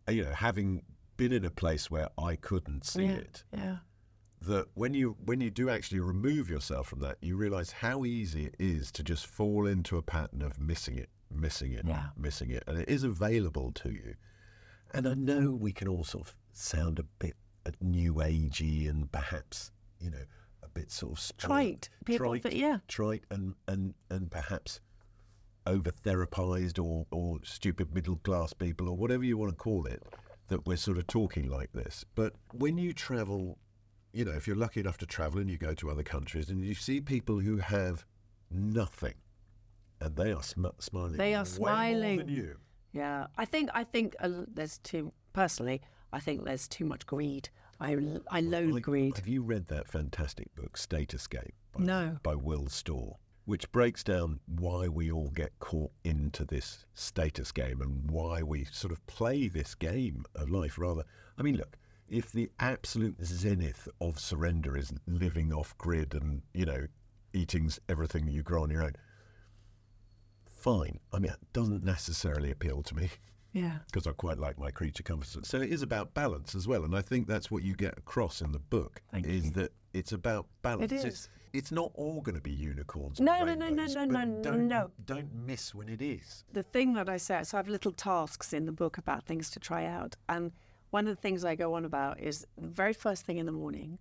uh, 0.09 0.13
you 0.13 0.25
know, 0.25 0.33
having 0.33 0.83
been 1.17 1.33
in 1.33 1.45
a 1.45 1.51
place 1.51 1.91
where 1.91 2.09
I 2.19 2.37
couldn't 2.37 2.85
see 2.85 3.05
yeah. 3.05 3.13
it, 3.13 3.45
Yeah. 3.53 3.77
that 4.43 4.67
when 4.75 4.95
you 4.95 5.17
when 5.25 5.41
you 5.41 5.51
do 5.51 5.69
actually 5.71 6.01
remove 6.01 6.49
yourself 6.51 6.89
from 6.89 7.01
that, 7.01 7.17
you 7.21 7.37
realise 7.37 7.73
how 7.73 8.05
easy 8.05 8.45
it 8.47 8.55
is 8.59 8.93
to 8.93 9.03
just 9.03 9.27
fall 9.27 9.67
into 9.67 9.97
a 9.97 10.03
pattern 10.03 10.43
of 10.43 10.61
missing 10.61 10.97
it, 10.99 11.09
missing 11.31 11.73
it, 11.73 11.85
Yeah. 11.87 12.09
missing 12.17 12.51
it, 12.51 12.63
and 12.67 12.79
it 12.79 12.89
is 12.89 13.03
available 13.05 13.73
to 13.73 13.91
you. 13.91 14.15
And 14.93 15.07
I 15.09 15.15
know 15.15 15.51
we 15.51 15.73
can 15.73 15.89
all 15.89 16.05
sort 16.05 16.29
of 16.29 16.37
sound 16.53 16.99
a 16.99 17.03
bit 17.19 17.35
uh, 17.67 17.71
new 17.81 18.15
agey 18.15 18.89
and 18.89 19.11
perhaps 19.13 19.71
you 20.01 20.11
know 20.11 20.25
a 20.69 20.79
bit 20.79 20.91
sort 20.91 21.19
of 21.19 21.37
Trite. 21.37 21.89
People 22.05 22.39
trite, 22.39 22.53
yeah. 22.55 22.79
trite, 22.89 23.25
and 23.31 23.55
and 23.67 23.95
and 24.11 24.31
perhaps 24.31 24.81
over 25.67 25.91
therapized 25.91 26.83
or 26.83 27.07
or 27.11 27.39
stupid 27.43 27.95
middle 27.95 28.17
class 28.17 28.53
people 28.53 28.89
or 28.89 28.97
whatever 28.97 29.25
you 29.25 29.37
want 29.37 29.51
to 29.53 29.57
call 29.57 29.87
it 29.87 30.03
that 30.49 30.67
we're 30.67 30.77
sort 30.77 30.99
of 30.99 31.07
talking 31.07 31.49
like 31.49 31.73
this. 31.73 32.05
But 32.15 32.33
when 32.53 32.79
you 32.79 32.93
travel, 32.93 33.59
you 34.13 34.25
know, 34.25 34.33
if 34.33 34.47
you're 34.47 34.57
lucky 34.57 34.81
enough 34.81 34.97
to 34.99 35.07
travel 35.07 35.41
and 35.41 35.51
you 35.51 35.59
go 35.59 35.75
to 35.75 35.91
other 35.91 36.03
countries 36.03 36.49
and 36.49 36.65
you 36.65 36.75
see 36.75 37.01
people 37.01 37.39
who 37.41 37.59
have 37.59 38.07
nothing, 38.51 39.15
and 40.01 40.17
they 40.17 40.33
are 40.33 40.43
sm- 40.43 40.67
smiling, 40.79 41.17
They 41.19 41.35
are 41.35 41.45
smiling. 41.45 42.19
than 42.19 42.29
you. 42.29 42.57
Yeah. 42.93 43.27
I 43.37 43.45
think, 43.45 43.69
I 43.75 43.85
think 43.85 44.17
uh, 44.21 44.31
there's 44.55 44.79
too, 44.79 45.13
personally, 45.35 45.83
I 46.15 46.21
think 46.21 46.45
there's 46.45 46.67
too 46.67 46.87
much 46.87 47.05
greed. 47.05 47.51
I, 47.81 47.97
I 48.31 48.41
loathe 48.41 48.83
greed. 48.83 49.17
Have 49.17 49.29
you 49.29 49.43
read 49.43 49.67
that 49.69 49.89
fantastic 49.89 50.55
book, 50.55 50.77
Status 50.77 51.27
Game? 51.27 51.53
By, 51.73 51.85
No. 51.85 52.19
By 52.23 52.35
Will 52.35 52.69
Storr, 52.69 53.17
which 53.45 53.71
breaks 53.71 54.03
down 54.03 54.41
why 54.47 54.89
we 54.89 55.11
all 55.11 55.31
get 55.31 55.59
caught 55.61 55.93
into 56.05 56.45
this 56.45 56.85
status 56.95 57.53
game 57.53 57.81
and 57.81 58.11
why 58.11 58.43
we 58.43 58.65
sort 58.65 58.93
of 58.93 59.07
play 59.07 59.49
this 59.49 59.75
game 59.75 60.25
of 60.35 60.51
life 60.51 60.79
rather. 60.79 61.05
I 61.39 61.43
mean, 61.43 61.57
look, 61.57 61.77
if 62.09 62.33
the 62.33 62.51
absolute 62.59 63.23
zenith 63.25 63.89
of 64.01 64.19
surrender 64.19 64.77
is 64.77 64.93
living 65.07 65.53
off 65.53 65.77
grid 65.79 66.15
and, 66.15 66.43
you 66.55 66.67
know, 66.67 66.87
eating 67.33 67.71
everything 67.89 68.27
that 68.27 68.33
you 68.33 68.43
grow 68.43 68.65
on 68.65 68.71
your 68.71 68.83
own, 68.83 68.95
fine. 70.47 70.99
I 71.13 71.19
mean, 71.19 71.33
it 71.33 71.53
doesn't 71.53 71.85
necessarily 71.85 72.51
appeal 72.51 72.83
to 72.83 72.95
me 72.97 73.11
Yeah. 73.53 73.79
because 73.87 74.07
I 74.07 74.13
quite 74.13 74.39
like 74.39 74.59
my 74.59 74.71
creature 74.71 75.03
comforts. 75.03 75.49
So 75.49 75.61
it 75.61 75.71
is 75.73 75.83
about 75.83 76.15
balance 76.15 76.55
as 76.55 76.69
well, 76.69 76.85
and 76.85 76.95
I 76.95 77.01
think 77.03 77.27
that's 77.27 77.51
what 77.51 77.63
you 77.63 77.75
get 77.75 77.97
across 77.97 78.41
in 78.43 78.53
the 78.53 78.59
book 78.59 79.01
Thank 79.11 79.27
is 79.27 79.47
you. 79.47 79.51
that 79.53 79.73
it's 79.95 80.13
about 80.13 80.47
balance. 80.63 80.93
is. 80.93 81.05
It's, 81.05 81.29
it's 81.55 81.73
not 81.73 81.91
all 81.95 82.21
going 82.21 82.35
to 82.35 82.43
be 82.43 82.53
unicorns. 82.53 83.19
and 83.19 83.27
No, 83.27 83.43
no, 83.43 83.55
no, 83.55 83.71
no, 83.71 83.87
no, 83.87 84.05
no, 84.05 84.25
no, 84.25 84.43
don't, 84.43 84.69
no. 84.69 84.91
Don't 85.07 85.35
miss 85.35 85.75
when 85.75 85.89
it 85.89 86.03
is. 86.03 86.45
the 86.53 86.63
thing 86.63 86.93
that 86.93 87.09
I 87.09 87.17
say, 87.17 87.43
so 87.43 87.57
I 87.57 87.61
have 87.61 87.69
little 87.69 87.93
tasks 87.93 88.53
in 88.53 88.67
the 88.67 88.73
book 88.73 88.99
about 88.99 89.25
things 89.25 89.51
to 89.53 89.59
try 89.61 89.87
out. 89.87 90.15
And 90.29 90.53
one 90.91 91.09
of 91.09 91.17
the 91.17 91.21
things 91.21 91.45
I 91.47 91.55
go 91.55 91.73
on 91.75 91.87
about 91.87 92.21
is 92.21 92.47
the 92.59 92.69
very 92.69 92.93
first 92.93 93.25
thing 93.25 93.39
in 93.39 93.47
the 93.47 93.53
morning 93.53 93.99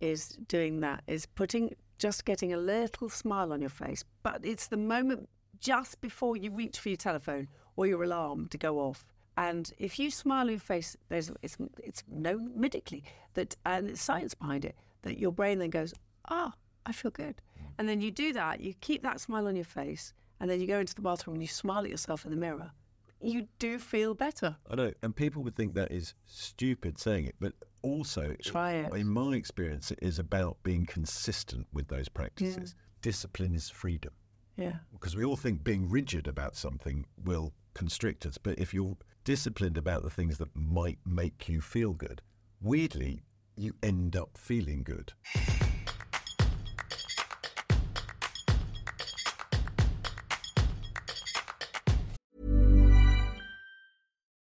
is 0.00 0.30
doing 0.48 0.80
that, 0.80 1.02
is 1.06 1.26
putting, 1.26 1.74
just 1.98 2.24
getting 2.24 2.54
a 2.54 2.56
little 2.56 3.10
smile 3.10 3.52
on 3.52 3.60
your 3.60 3.70
face. 3.70 4.02
But 4.22 4.44
it's 4.44 4.68
the 4.68 4.76
moment 4.78 5.28
just 5.60 6.00
before 6.00 6.36
you 6.38 6.50
reach 6.52 6.78
for 6.78 6.88
your 6.88 6.96
telephone 6.96 7.48
or 7.78 7.86
your 7.86 8.02
alarm 8.02 8.48
to 8.48 8.58
go 8.58 8.80
off. 8.80 9.06
And 9.36 9.72
if 9.78 10.00
you 10.00 10.10
smile 10.10 10.46
on 10.46 10.50
your 10.50 10.58
face, 10.58 10.96
there's 11.08 11.30
it's 11.42 11.56
it's 11.88 12.02
known 12.08 12.50
medically 12.56 13.04
that 13.34 13.54
and 13.64 13.86
there's 13.86 14.00
science 14.00 14.34
behind 14.34 14.64
it 14.64 14.74
that 15.02 15.18
your 15.18 15.30
brain 15.30 15.60
then 15.60 15.70
goes, 15.70 15.94
ah, 16.28 16.52
I 16.84 16.90
feel 16.92 17.12
good. 17.12 17.36
And 17.78 17.88
then 17.88 18.00
you 18.00 18.10
do 18.10 18.32
that, 18.32 18.60
you 18.60 18.74
keep 18.80 19.02
that 19.04 19.20
smile 19.20 19.46
on 19.46 19.54
your 19.54 19.64
face, 19.64 20.12
and 20.40 20.50
then 20.50 20.60
you 20.60 20.66
go 20.66 20.80
into 20.80 20.94
the 20.96 21.02
bathroom 21.02 21.34
and 21.36 21.42
you 21.42 21.46
smile 21.46 21.84
at 21.84 21.90
yourself 21.90 22.24
in 22.24 22.32
the 22.32 22.36
mirror. 22.36 22.72
You 23.20 23.46
do 23.60 23.78
feel 23.78 24.14
better. 24.14 24.56
I 24.68 24.74
know, 24.74 24.92
and 25.02 25.14
people 25.14 25.44
would 25.44 25.54
think 25.54 25.74
that 25.74 25.92
is 25.92 26.14
stupid 26.26 26.98
saying 26.98 27.26
it, 27.26 27.36
but 27.38 27.52
also, 27.82 28.34
Try 28.42 28.72
it. 28.72 28.92
in 28.92 29.06
my 29.06 29.34
experience, 29.36 29.92
it 29.92 30.00
is 30.02 30.18
about 30.18 30.56
being 30.64 30.84
consistent 30.86 31.68
with 31.72 31.86
those 31.86 32.08
practices. 32.08 32.74
Discipline 33.02 33.54
is 33.54 33.70
freedom. 33.70 34.12
Yeah. 34.56 34.72
because 34.92 35.14
we 35.14 35.24
all 35.24 35.36
think 35.36 35.62
being 35.62 35.88
rigid 35.88 36.26
about 36.26 36.56
something 36.56 37.06
will 37.24 37.52
constrict 37.78 38.26
us. 38.26 38.38
But 38.38 38.58
if 38.58 38.74
you're 38.74 38.96
disciplined 39.22 39.78
about 39.78 40.02
the 40.02 40.10
things 40.10 40.38
that 40.38 40.54
might 40.54 40.98
make 41.06 41.48
you 41.48 41.60
feel 41.60 41.92
good, 41.92 42.20
weirdly, 42.60 43.22
you 43.56 43.74
end 43.82 44.16
up 44.16 44.36
feeling 44.36 44.82
good. 44.82 45.12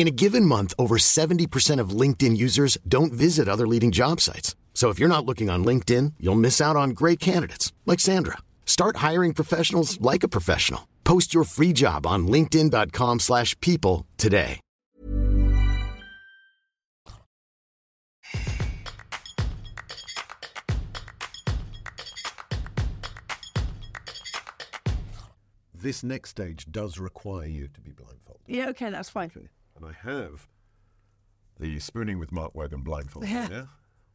In 0.00 0.08
a 0.08 0.10
given 0.10 0.46
month, 0.46 0.72
over 0.78 0.96
70% 0.96 1.78
of 1.78 1.90
LinkedIn 1.90 2.34
users 2.34 2.78
don't 2.88 3.12
visit 3.12 3.48
other 3.48 3.66
leading 3.66 3.90
job 3.90 4.18
sites. 4.18 4.56
So 4.72 4.88
if 4.88 4.98
you're 4.98 5.10
not 5.14 5.26
looking 5.26 5.50
on 5.50 5.62
LinkedIn, 5.62 6.14
you'll 6.18 6.36
miss 6.46 6.58
out 6.58 6.74
on 6.74 6.94
great 7.00 7.20
candidates 7.20 7.74
like 7.84 8.00
Sandra. 8.00 8.38
Start 8.64 8.96
hiring 9.08 9.34
professionals 9.34 10.00
like 10.00 10.22
a 10.22 10.28
professional. 10.28 10.88
Post 11.04 11.34
your 11.34 11.44
free 11.44 11.74
job 11.74 12.06
on 12.06 12.26
linkedin.com/people 12.26 13.18
slash 13.18 13.54
people 13.60 14.06
today. 14.16 14.60
This 25.74 26.02
next 26.02 26.30
stage 26.30 26.64
does 26.70 26.98
require 26.98 27.46
you 27.46 27.68
to 27.68 27.80
be 27.82 27.90
blindfolded. 27.90 28.42
Yeah, 28.46 28.70
okay, 28.70 28.88
that's 28.88 29.10
fine. 29.10 29.30
Okay. 29.36 29.48
And 29.80 29.88
I 29.90 30.10
have 30.10 30.48
the 31.58 31.78
spooning 31.78 32.18
with 32.18 32.32
Mark 32.32 32.54
Wogan 32.54 32.82
blindfold 32.82 33.26
Yeah. 33.26 33.48
here, 33.48 33.68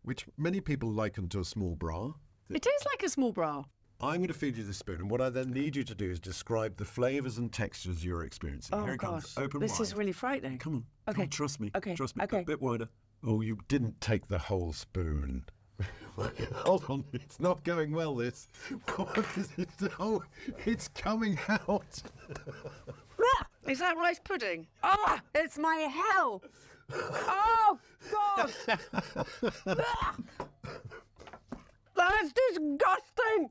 which 0.04 0.26
many 0.38 0.62
people 0.62 0.90
liken 0.92 1.28
to 1.30 1.40
a 1.40 1.46
small 1.46 1.76
bra. 1.76 2.14
It 2.50 2.66
is 2.66 2.86
like 2.86 3.04
a 3.04 3.10
small 3.10 3.32
bra. 3.32 3.64
I'm 4.02 4.18
going 4.18 4.28
to 4.28 4.34
feed 4.34 4.58
you 4.58 4.64
the 4.64 4.74
spoon, 4.74 5.00
and 5.00 5.10
what 5.10 5.22
I 5.22 5.30
then 5.30 5.52
need 5.52 5.76
you 5.76 5.84
to 5.86 5.96
do 5.96 6.12
is 6.12 6.20
describe 6.20 6.76
the 6.76 6.86
flavours 6.86 7.38
and 7.38 7.52
textures 7.52 8.04
you're 8.04 8.24
experiencing. 8.26 8.78
Oh, 8.78 8.84
Here 8.84 8.96
it 8.96 8.98
gosh. 9.00 9.34
comes. 9.34 9.38
Open 9.38 9.62
this 9.62 9.74
wide. 9.74 9.82
is 9.82 9.96
really 9.96 10.12
frightening. 10.12 10.58
Come 10.60 10.74
on. 10.76 10.86
Okay. 11.08 11.14
Come 11.16 11.22
on, 11.24 11.30
trust 11.30 11.60
me. 11.62 11.72
Okay, 11.76 11.96
Trust 11.96 12.18
me. 12.18 12.24
okay. 12.26 12.42
A 12.42 12.46
bit 12.46 12.62
wider. 12.62 12.90
Oh, 13.24 13.42
you 13.42 13.58
didn't 13.70 14.00
take 14.02 14.28
the 14.28 14.38
whole 14.38 14.74
spoon. 14.74 15.46
Hold 16.18 16.84
on. 16.90 17.06
It's 17.14 17.40
not 17.40 17.64
going 17.64 17.92
well, 17.94 18.16
this. 18.16 18.50
What 18.98 19.26
is 19.38 19.50
it? 19.58 19.70
Oh, 20.00 20.22
it's 20.66 20.90
coming 20.90 21.40
out. 21.48 22.02
Is 23.68 23.80
that 23.80 23.98
rice 23.98 24.20
pudding? 24.24 24.68
Ah, 24.84 25.22
it's 25.34 25.58
my 25.58 25.76
hell. 25.76 26.44
Oh, 26.94 27.80
God. 28.12 28.52
Ah. 29.68 30.16
That's 31.96 32.34
disgusting. 32.34 33.50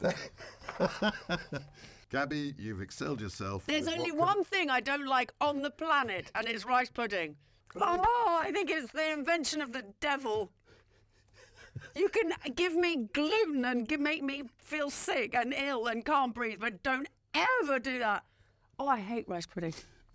Gaby, 2.10 2.54
you've 2.58 2.82
excelled 2.82 3.20
yourself. 3.20 3.66
There's 3.66 3.88
only 3.88 4.12
what 4.12 4.36
one 4.36 4.44
thing 4.44 4.70
I 4.70 4.80
don't 4.80 5.06
like 5.06 5.32
on 5.40 5.62
the 5.62 5.70
planet, 5.70 6.30
and 6.34 6.46
it's 6.46 6.64
rice 6.64 6.90
pudding. 6.90 7.36
Oh, 7.80 8.40
I 8.42 8.52
think 8.52 8.70
it's 8.70 8.92
the 8.92 9.12
invention 9.12 9.60
of 9.60 9.72
the 9.72 9.84
devil. 10.00 10.52
You 11.94 12.08
can 12.08 12.32
give 12.54 12.74
me 12.74 13.08
gluten 13.12 13.64
and 13.64 13.90
make 13.98 14.22
me 14.22 14.44
feel 14.58 14.90
sick 14.90 15.34
and 15.34 15.54
ill 15.54 15.86
and 15.86 16.04
can't 16.04 16.34
breathe, 16.34 16.60
but 16.60 16.82
don't 16.82 17.08
ever 17.34 17.78
do 17.78 17.98
that. 17.98 18.24
Oh, 18.78 18.86
I 18.88 18.98
hate 19.00 19.28
rice 19.28 19.46
pudding. 19.46 19.74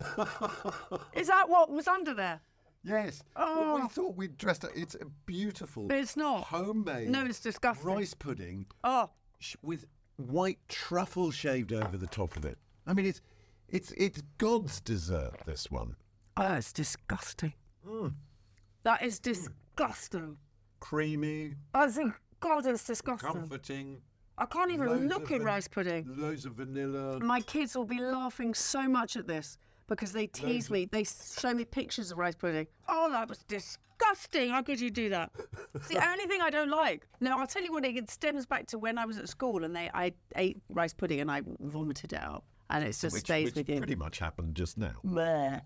Is 1.14 1.28
that 1.28 1.48
what 1.48 1.70
was 1.70 1.88
under 1.88 2.14
there? 2.14 2.40
Yes. 2.84 3.22
Oh. 3.36 3.80
we 3.80 3.88
thought 3.88 4.16
we'd 4.16 4.36
dressed 4.36 4.64
it. 4.64 4.70
It's 4.74 4.94
a 4.96 5.04
beautiful. 5.26 5.86
But 5.86 5.98
it's 5.98 6.16
not. 6.16 6.44
Homemade. 6.44 7.08
No, 7.08 7.24
it's 7.24 7.40
disgusting. 7.40 7.86
Rice 7.86 8.14
pudding 8.14 8.66
Oh, 8.82 9.10
sh- 9.38 9.54
with 9.62 9.84
white 10.16 10.58
truffle 10.68 11.30
shaved 11.30 11.72
over 11.72 11.96
the 11.96 12.06
top 12.08 12.36
of 12.36 12.44
it. 12.44 12.58
I 12.86 12.92
mean, 12.94 13.06
it's 13.06 13.20
it's 13.68 13.92
it's 13.96 14.20
God's 14.38 14.80
dessert. 14.80 15.34
This 15.46 15.70
one, 15.70 15.94
oh 16.36 16.54
it's 16.54 16.72
disgusting. 16.72 17.52
Mm. 17.86 18.14
That 18.82 19.02
is 19.02 19.20
disgusting. 19.20 20.36
creamy, 20.80 21.54
I 21.72 21.86
think, 21.88 22.14
God, 22.40 22.66
it's 22.66 22.84
disgusting. 22.84 23.30
comforting. 23.32 24.00
I 24.38 24.46
can't 24.46 24.70
even 24.70 24.86
loads 24.88 25.04
look 25.04 25.24
of 25.24 25.32
at 25.32 25.38
van- 25.38 25.46
rice 25.46 25.68
pudding. 25.68 26.06
Loads 26.16 26.46
of 26.46 26.54
vanilla. 26.54 27.20
My 27.20 27.40
kids 27.40 27.76
will 27.76 27.84
be 27.84 28.00
laughing 28.00 28.54
so 28.54 28.88
much 28.88 29.16
at 29.16 29.26
this 29.26 29.58
because 29.88 30.12
they 30.12 30.26
tease 30.26 30.70
me. 30.70 30.86
They 30.86 31.04
show 31.04 31.52
me 31.52 31.64
pictures 31.64 32.10
of 32.12 32.18
rice 32.18 32.34
pudding. 32.34 32.66
Oh, 32.88 33.10
that 33.10 33.28
was 33.28 33.38
disgusting. 33.44 34.50
How 34.50 34.62
could 34.62 34.80
you 34.80 34.90
do 34.90 35.08
that? 35.10 35.30
It's 35.74 35.88
the 35.88 36.04
only 36.10 36.26
thing 36.26 36.40
I 36.40 36.50
don't 36.50 36.70
like. 36.70 37.06
No, 37.20 37.38
I'll 37.38 37.46
tell 37.46 37.62
you 37.62 37.72
what, 37.72 37.84
it 37.84 38.10
stems 38.10 38.46
back 38.46 38.66
to 38.68 38.78
when 38.78 38.98
I 38.98 39.04
was 39.04 39.18
at 39.18 39.28
school 39.28 39.64
and 39.64 39.76
they 39.76 39.90
I 39.92 40.12
ate 40.36 40.60
rice 40.70 40.94
pudding 40.94 41.20
and 41.20 41.30
I 41.30 41.42
vomited 41.60 42.12
it 42.12 42.18
out. 42.18 42.44
And 42.70 42.82
it 42.84 42.96
just 42.98 43.12
which, 43.12 43.24
stays 43.24 43.46
which 43.46 43.54
with 43.56 43.68
you. 43.68 43.78
pretty 43.78 43.96
much 43.96 44.18
happened 44.18 44.54
just 44.54 44.78
now. 44.78 44.94
Bleh. 45.04 45.60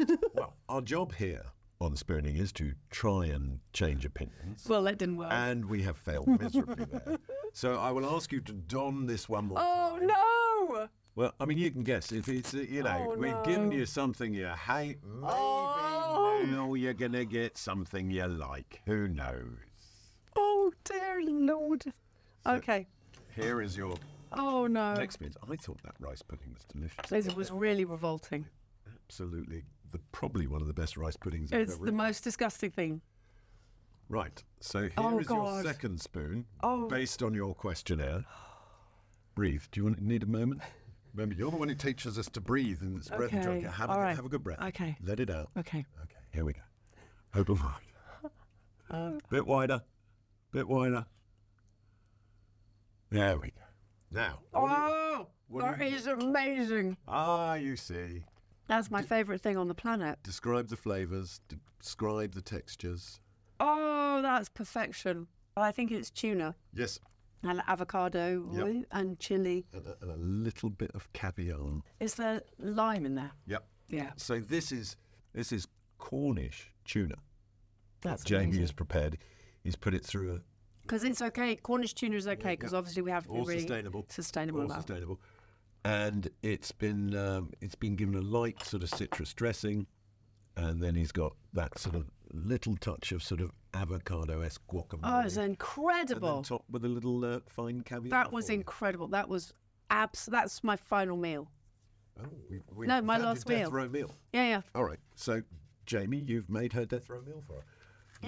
well, 0.34 0.54
our 0.68 0.80
job 0.80 1.14
here 1.14 1.44
on 1.80 1.96
spooning 1.96 2.36
is 2.36 2.52
to 2.52 2.72
try 2.90 3.26
and 3.26 3.60
change 3.72 4.04
opinions. 4.04 4.66
Well, 4.68 4.82
that 4.84 4.98
didn't 4.98 5.16
work. 5.16 5.32
And 5.32 5.64
we 5.66 5.82
have 5.82 5.96
failed 5.96 6.28
miserably 6.40 6.84
there. 6.84 7.18
So 7.54 7.76
I 7.78 7.90
will 7.90 8.04
ask 8.14 8.30
you 8.30 8.40
to 8.42 8.52
don 8.52 9.06
this 9.06 9.26
one 9.28 9.46
more 9.46 9.58
oh, 9.60 9.98
time. 9.98 10.06
no. 10.06 10.88
Well, 11.16 11.32
I 11.40 11.46
mean, 11.46 11.56
you 11.58 11.70
can 11.70 11.82
guess. 11.82 12.12
If 12.12 12.28
it's, 12.28 12.52
uh, 12.54 12.58
you 12.58 12.82
know, 12.82 13.08
Oh, 13.10 13.16
we've 13.16 13.42
given 13.42 13.72
you 13.72 13.86
something 13.86 14.34
you 14.34 14.46
hate, 14.48 14.98
maybe 15.02 15.26
Oh. 15.26 16.44
now 16.46 16.74
you're 16.74 16.92
going 16.92 17.12
to 17.12 17.24
get 17.24 17.56
something 17.56 18.10
you 18.10 18.26
like. 18.28 18.82
Who 18.86 19.08
knows? 19.08 19.56
Oh, 20.36 20.72
dear 20.84 21.22
Lord. 21.24 21.84
Okay. 22.46 22.86
Here 23.34 23.62
is 23.62 23.76
your 23.76 23.96
Oh, 24.32 24.66
no. 24.66 24.92
experience. 24.92 25.36
I 25.42 25.56
thought 25.56 25.82
that 25.84 25.94
rice 25.98 26.22
pudding 26.22 26.52
was 26.52 26.64
delicious. 26.64 27.28
It 27.28 27.34
was 27.34 27.50
really 27.50 27.86
revolting. 27.86 28.44
Absolutely. 29.06 29.64
The, 29.92 29.98
probably 30.12 30.46
one 30.46 30.60
of 30.60 30.66
the 30.66 30.74
best 30.74 30.96
rice 30.96 31.16
puddings 31.16 31.50
It's 31.52 31.78
the 31.78 31.92
most 31.92 32.22
disgusting 32.24 32.70
thing. 32.70 33.00
Right. 34.08 34.42
So 34.60 34.80
here 34.80 34.88
is 34.88 34.94
Oh, 34.98 35.10
your 35.12 35.22
God. 35.22 35.64
second 35.64 36.00
spoon, 36.00 36.46
Oh. 36.62 36.88
based 36.88 37.22
on 37.22 37.34
your 37.34 37.54
questionnaire. 37.54 38.24
Breathe. 39.34 39.62
Do 39.70 39.80
you 39.80 39.84
want, 39.84 40.00
need 40.00 40.22
a 40.22 40.26
moment? 40.26 40.62
Remember, 41.14 41.34
you're 41.34 41.50
the 41.50 41.56
one 41.56 41.68
who 41.68 41.74
teaches 41.74 42.18
us 42.18 42.28
to 42.30 42.40
breathe 42.40 42.82
in 42.82 42.96
this 42.96 43.08
breath 43.08 43.32
and 43.32 43.40
Okay, 43.40 43.60
drink. 43.60 43.66
Have, 43.66 43.90
a, 43.90 43.98
right. 43.98 44.16
have 44.16 44.24
a 44.24 44.28
good 44.28 44.42
breath. 44.44 44.60
Okay. 44.60 44.96
Let 45.02 45.20
it 45.20 45.30
out. 45.30 45.50
Okay. 45.56 45.84
Okay, 46.02 46.16
here 46.32 46.44
we 46.44 46.52
go. 46.52 46.60
Open 47.34 47.58
wide. 48.92 49.20
Bit 49.30 49.46
wider. 49.46 49.82
Bit 50.52 50.68
wider. 50.68 51.06
There 53.10 53.38
we 53.38 53.48
go. 53.48 53.62
Now. 54.10 54.40
Oh, 54.54 55.26
that 55.58 55.80
is 55.80 56.06
amazing. 56.06 56.96
Ah, 57.06 57.54
you 57.54 57.76
see. 57.76 58.24
That's 58.68 58.90
my 58.90 59.02
favourite 59.02 59.40
thing 59.40 59.56
on 59.56 59.66
the 59.68 59.74
planet. 59.74 60.18
Describe 60.22 60.68
the 60.68 60.76
flavours, 60.76 61.40
describe 61.80 62.34
the 62.34 62.42
textures. 62.42 63.20
Oh, 63.60 64.20
that's 64.22 64.48
perfection. 64.48 65.26
I 65.56 65.72
think 65.72 65.90
it's 65.90 66.10
tuna 66.10 66.54
Yes. 66.72 67.00
and 67.42 67.60
avocado 67.66 68.46
Yep. 68.52 68.86
and 68.92 69.18
chili. 69.18 69.66
And 69.72 69.86
a, 69.86 69.96
and 70.02 70.10
a 70.12 70.16
little 70.16 70.70
bit 70.70 70.90
of 70.94 71.12
caviar. 71.12 71.80
Is 71.98 72.14
there 72.14 72.42
lime 72.58 73.04
in 73.06 73.14
there? 73.16 73.32
Yep. 73.46 73.66
Yeah. 73.88 74.12
So 74.16 74.38
this 74.38 74.70
is 74.70 74.96
this 75.32 75.50
is 75.50 75.66
Cornish 75.98 76.70
tuna. 76.84 77.16
That's 78.02 78.22
Jamie 78.22 78.58
has 78.58 78.70
prepared. 78.70 79.18
He's 79.64 79.76
put 79.76 79.94
it 79.94 80.04
through 80.04 80.34
a 80.36 80.40
Because 80.82 81.02
it's 81.04 81.20
okay. 81.22 81.56
Cornish 81.56 81.94
tuna 81.94 82.16
is 82.16 82.28
okay 82.28 82.52
because 82.54 82.72
yeah. 82.72 82.78
obviously 82.78 83.02
we 83.02 83.10
have 83.10 83.24
to 83.24 83.32
be 83.32 83.38
all 83.38 83.44
really 83.44 83.60
sustainable, 83.60 84.06
sustainable 84.08 84.62
all 84.62 84.68
sustainable, 84.70 85.20
and 85.88 86.28
it's 86.42 86.70
been 86.72 87.16
um, 87.16 87.52
it's 87.60 87.74
been 87.74 87.96
given 87.96 88.14
a 88.14 88.20
light 88.20 88.62
sort 88.64 88.82
of 88.82 88.90
citrus 88.90 89.32
dressing, 89.32 89.86
and 90.56 90.82
then 90.82 90.94
he's 90.94 91.12
got 91.12 91.32
that 91.54 91.78
sort 91.78 91.94
of 91.96 92.04
little 92.32 92.76
touch 92.76 93.10
of 93.12 93.22
sort 93.22 93.40
of 93.40 93.50
avocado 93.74 94.40
esque 94.42 94.60
guacamole. 94.70 95.00
Oh, 95.04 95.20
it's 95.20 95.36
and 95.36 95.44
then 95.44 95.50
incredible. 95.50 96.42
top 96.42 96.64
with 96.70 96.84
a 96.84 96.88
little 96.88 97.24
uh, 97.24 97.40
fine 97.48 97.80
caviar. 97.82 98.10
That 98.10 98.32
was 98.32 98.50
incredible. 98.50 99.08
That 99.08 99.28
was 99.28 99.52
abs. 99.90 100.26
That's 100.26 100.62
my 100.62 100.76
final 100.76 101.16
meal. 101.16 101.48
Oh, 102.20 102.24
we, 102.50 102.60
we 102.74 102.86
No, 102.86 103.00
my 103.00 103.14
found 103.14 103.22
your 103.22 103.28
last 103.32 103.46
death 103.46 103.58
meal. 103.60 103.70
row 103.70 103.88
meal. 103.88 104.14
Yeah, 104.32 104.46
yeah. 104.48 104.60
All 104.74 104.84
right, 104.84 104.98
so 105.14 105.40
Jamie, 105.86 106.18
you've 106.26 106.50
made 106.50 106.72
her 106.74 106.84
death 106.84 107.08
row 107.08 107.22
meal 107.22 107.42
for 107.46 107.54
her. 107.54 107.64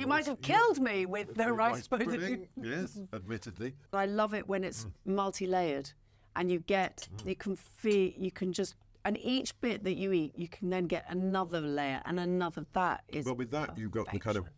You 0.00 0.06
might 0.06 0.24
have 0.26 0.40
killed 0.40 0.78
me 0.80 1.04
with 1.04 1.34
the 1.34 1.46
With 1.46 1.54
rice 1.56 1.88
pudding. 1.88 2.46
yes, 2.56 2.96
admittedly. 3.12 3.74
I 3.92 4.06
love 4.06 4.32
it 4.34 4.46
when 4.48 4.62
Mm. 4.62 4.66
it's 4.66 4.86
multi-layered, 5.04 5.90
and 6.36 6.50
you 6.50 6.60
get 6.60 7.08
mm. 7.16 7.28
you 7.28 7.36
can 7.36 7.56
feel 7.56 8.12
you 8.16 8.30
can 8.30 8.52
just 8.52 8.74
and 9.04 9.18
each 9.18 9.58
bit 9.60 9.84
that 9.84 9.94
you 9.94 10.12
eat, 10.12 10.32
you 10.36 10.48
can 10.48 10.70
then 10.70 10.86
get 10.86 11.04
another 11.08 11.60
layer 11.60 12.02
and 12.04 12.20
another. 12.20 12.66
That 12.74 13.02
is. 13.08 13.24
But 13.24 13.38
with 13.38 13.50
that, 13.52 13.78
you've 13.78 13.90
got 13.90 14.10
the 14.12 14.18
kind 14.18 14.36
of 14.36 14.50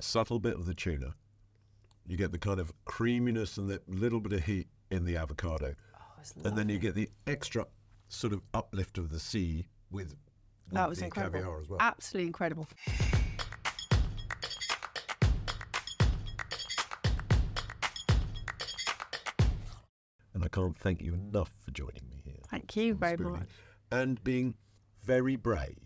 subtle 0.00 0.38
bit 0.38 0.54
of 0.54 0.66
the 0.66 0.74
tuna. 0.74 1.14
You 2.06 2.16
get 2.16 2.30
the 2.30 2.38
kind 2.38 2.60
of 2.60 2.72
creaminess 2.84 3.58
and 3.58 3.68
that 3.70 3.88
little 3.88 4.20
bit 4.20 4.32
of 4.32 4.44
heat 4.44 4.68
in 4.90 5.04
the 5.04 5.16
avocado. 5.16 5.74
Oh, 5.96 6.42
and 6.44 6.56
then 6.56 6.68
you 6.68 6.78
get 6.78 6.94
the 6.94 7.10
extra 7.26 7.66
sort 8.08 8.32
of 8.32 8.40
uplift 8.54 8.98
of 8.98 9.10
the 9.10 9.18
sea 9.18 9.66
with, 9.90 10.14
with 10.66 10.74
That 10.74 10.88
was 10.88 11.00
the 11.00 11.06
incredible. 11.06 11.40
caviar 11.40 11.60
as 11.60 11.68
well. 11.68 11.80
Absolutely 11.80 12.28
incredible. 12.28 12.68
And 20.36 20.44
I 20.44 20.48
can't 20.48 20.76
thank 20.76 21.00
you 21.00 21.14
enough 21.14 21.50
for 21.64 21.70
joining 21.70 22.06
me 22.10 22.20
here. 22.22 22.34
Thank 22.50 22.76
you 22.76 22.92
very 22.92 23.16
Spooning. 23.16 23.32
much. 23.38 23.48
And 23.90 24.22
being 24.22 24.54
very 25.02 25.36
brave. 25.36 25.78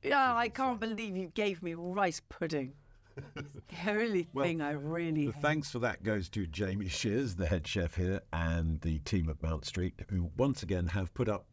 Yeah, 0.00 0.32
I 0.36 0.48
can't 0.48 0.78
believe 0.78 1.16
you 1.16 1.26
gave 1.34 1.60
me 1.60 1.74
rice 1.74 2.22
pudding. 2.28 2.74
the 3.34 3.44
only 3.90 4.28
Well, 4.32 4.44
thing 4.44 4.60
I 4.60 4.70
really 4.74 5.26
The 5.26 5.32
hate. 5.32 5.42
thanks 5.42 5.70
for 5.72 5.80
that 5.80 6.04
goes 6.04 6.28
to 6.28 6.46
Jamie 6.46 6.86
Shears, 6.86 7.34
the 7.34 7.46
head 7.46 7.66
chef 7.66 7.96
here, 7.96 8.20
and 8.32 8.80
the 8.82 9.00
team 9.00 9.28
at 9.28 9.42
Mount 9.42 9.64
Street, 9.64 9.94
who 10.08 10.30
once 10.36 10.62
again 10.62 10.86
have 10.86 11.12
put 11.12 11.28
up 11.28 11.46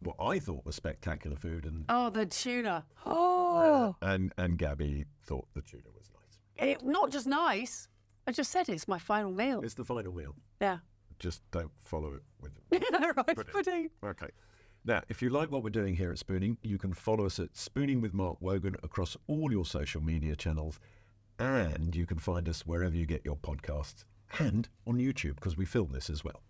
what 0.00 0.16
I 0.18 0.40
thought 0.40 0.64
was 0.66 0.74
spectacular 0.74 1.36
food, 1.36 1.64
and 1.64 1.84
Oh, 1.88 2.10
the 2.10 2.26
tuna. 2.26 2.84
Uh, 3.06 3.10
oh, 3.14 3.96
and 4.02 4.32
and 4.36 4.58
Gaby 4.58 5.04
thought 5.22 5.46
the 5.54 5.62
tuna 5.62 5.84
was 5.94 6.10
nice. 6.12 6.68
it, 6.70 6.84
not 6.84 7.12
just 7.12 7.28
nice. 7.28 7.86
I 8.26 8.32
just 8.32 8.50
said 8.50 8.68
it's 8.68 8.88
my 8.88 8.98
final 8.98 9.30
meal. 9.30 9.60
It's 9.62 9.74
the 9.74 9.84
final 9.84 10.12
meal. 10.12 10.34
Yeah. 10.60 10.78
Just 11.18 11.42
don't 11.50 11.70
follow 11.80 12.14
it 12.14 12.22
with. 12.40 12.52
rice 13.16 13.46
pudding. 13.52 13.90
Okay. 14.04 14.28
Now, 14.84 15.02
if 15.08 15.22
you 15.22 15.30
like 15.30 15.50
what 15.50 15.62
we're 15.62 15.70
doing 15.70 15.96
here 15.96 16.10
at 16.12 16.18
Spooning, 16.18 16.58
you 16.62 16.76
can 16.76 16.92
follow 16.92 17.24
us 17.24 17.38
at 17.38 17.56
Spooning 17.56 18.02
with 18.02 18.12
Mark 18.12 18.36
Wogan 18.40 18.76
across 18.82 19.16
all 19.28 19.50
your 19.50 19.64
social 19.64 20.02
media 20.02 20.36
channels, 20.36 20.78
and 21.38 21.96
you 21.96 22.04
can 22.04 22.18
find 22.18 22.48
us 22.48 22.66
wherever 22.66 22.94
you 22.94 23.06
get 23.06 23.24
your 23.24 23.36
podcasts 23.36 24.04
and 24.38 24.68
on 24.86 24.98
YouTube 24.98 25.36
because 25.36 25.56
we 25.56 25.64
film 25.64 25.92
this 25.92 26.10
as 26.10 26.22
well. 26.22 26.42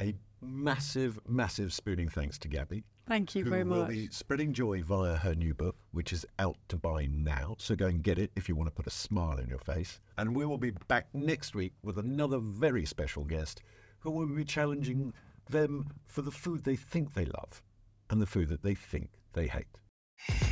A 0.00 0.14
massive, 0.42 1.18
massive 1.26 1.72
spooning 1.72 2.08
thanks 2.08 2.38
to 2.38 2.48
Gaby. 2.48 2.84
Thank 3.06 3.34
you 3.34 3.44
very 3.44 3.62
who 3.64 3.68
very 3.68 3.80
will 3.80 3.86
be 3.86 4.08
spreading 4.10 4.52
joy 4.52 4.82
via 4.82 5.16
her 5.16 5.34
new 5.34 5.54
book, 5.54 5.76
which 5.90 6.12
is 6.12 6.24
out 6.38 6.56
to 6.68 6.76
buy 6.76 7.06
now. 7.06 7.56
So 7.58 7.74
go 7.74 7.86
and 7.86 8.02
get 8.02 8.18
it 8.18 8.30
if 8.36 8.48
you 8.48 8.54
want 8.54 8.68
to 8.68 8.74
put 8.74 8.86
a 8.86 8.90
smile 8.90 9.38
on 9.38 9.48
your 9.48 9.58
face. 9.58 10.00
And 10.16 10.36
we 10.36 10.46
will 10.46 10.58
be 10.58 10.70
back 10.88 11.08
next 11.12 11.54
week 11.54 11.72
with 11.82 11.98
another 11.98 12.38
very 12.38 12.86
special 12.86 13.24
guest 13.24 13.60
who 13.98 14.10
will 14.10 14.26
be 14.26 14.44
challenging 14.44 15.12
them 15.50 15.88
for 16.06 16.22
the 16.22 16.30
food 16.30 16.64
they 16.64 16.76
think 16.76 17.14
they 17.14 17.24
love 17.24 17.62
and 18.08 18.20
the 18.20 18.26
food 18.26 18.48
that 18.48 18.62
they 18.62 18.74
think 18.74 19.10
they 19.32 19.48
hate. 19.48 20.51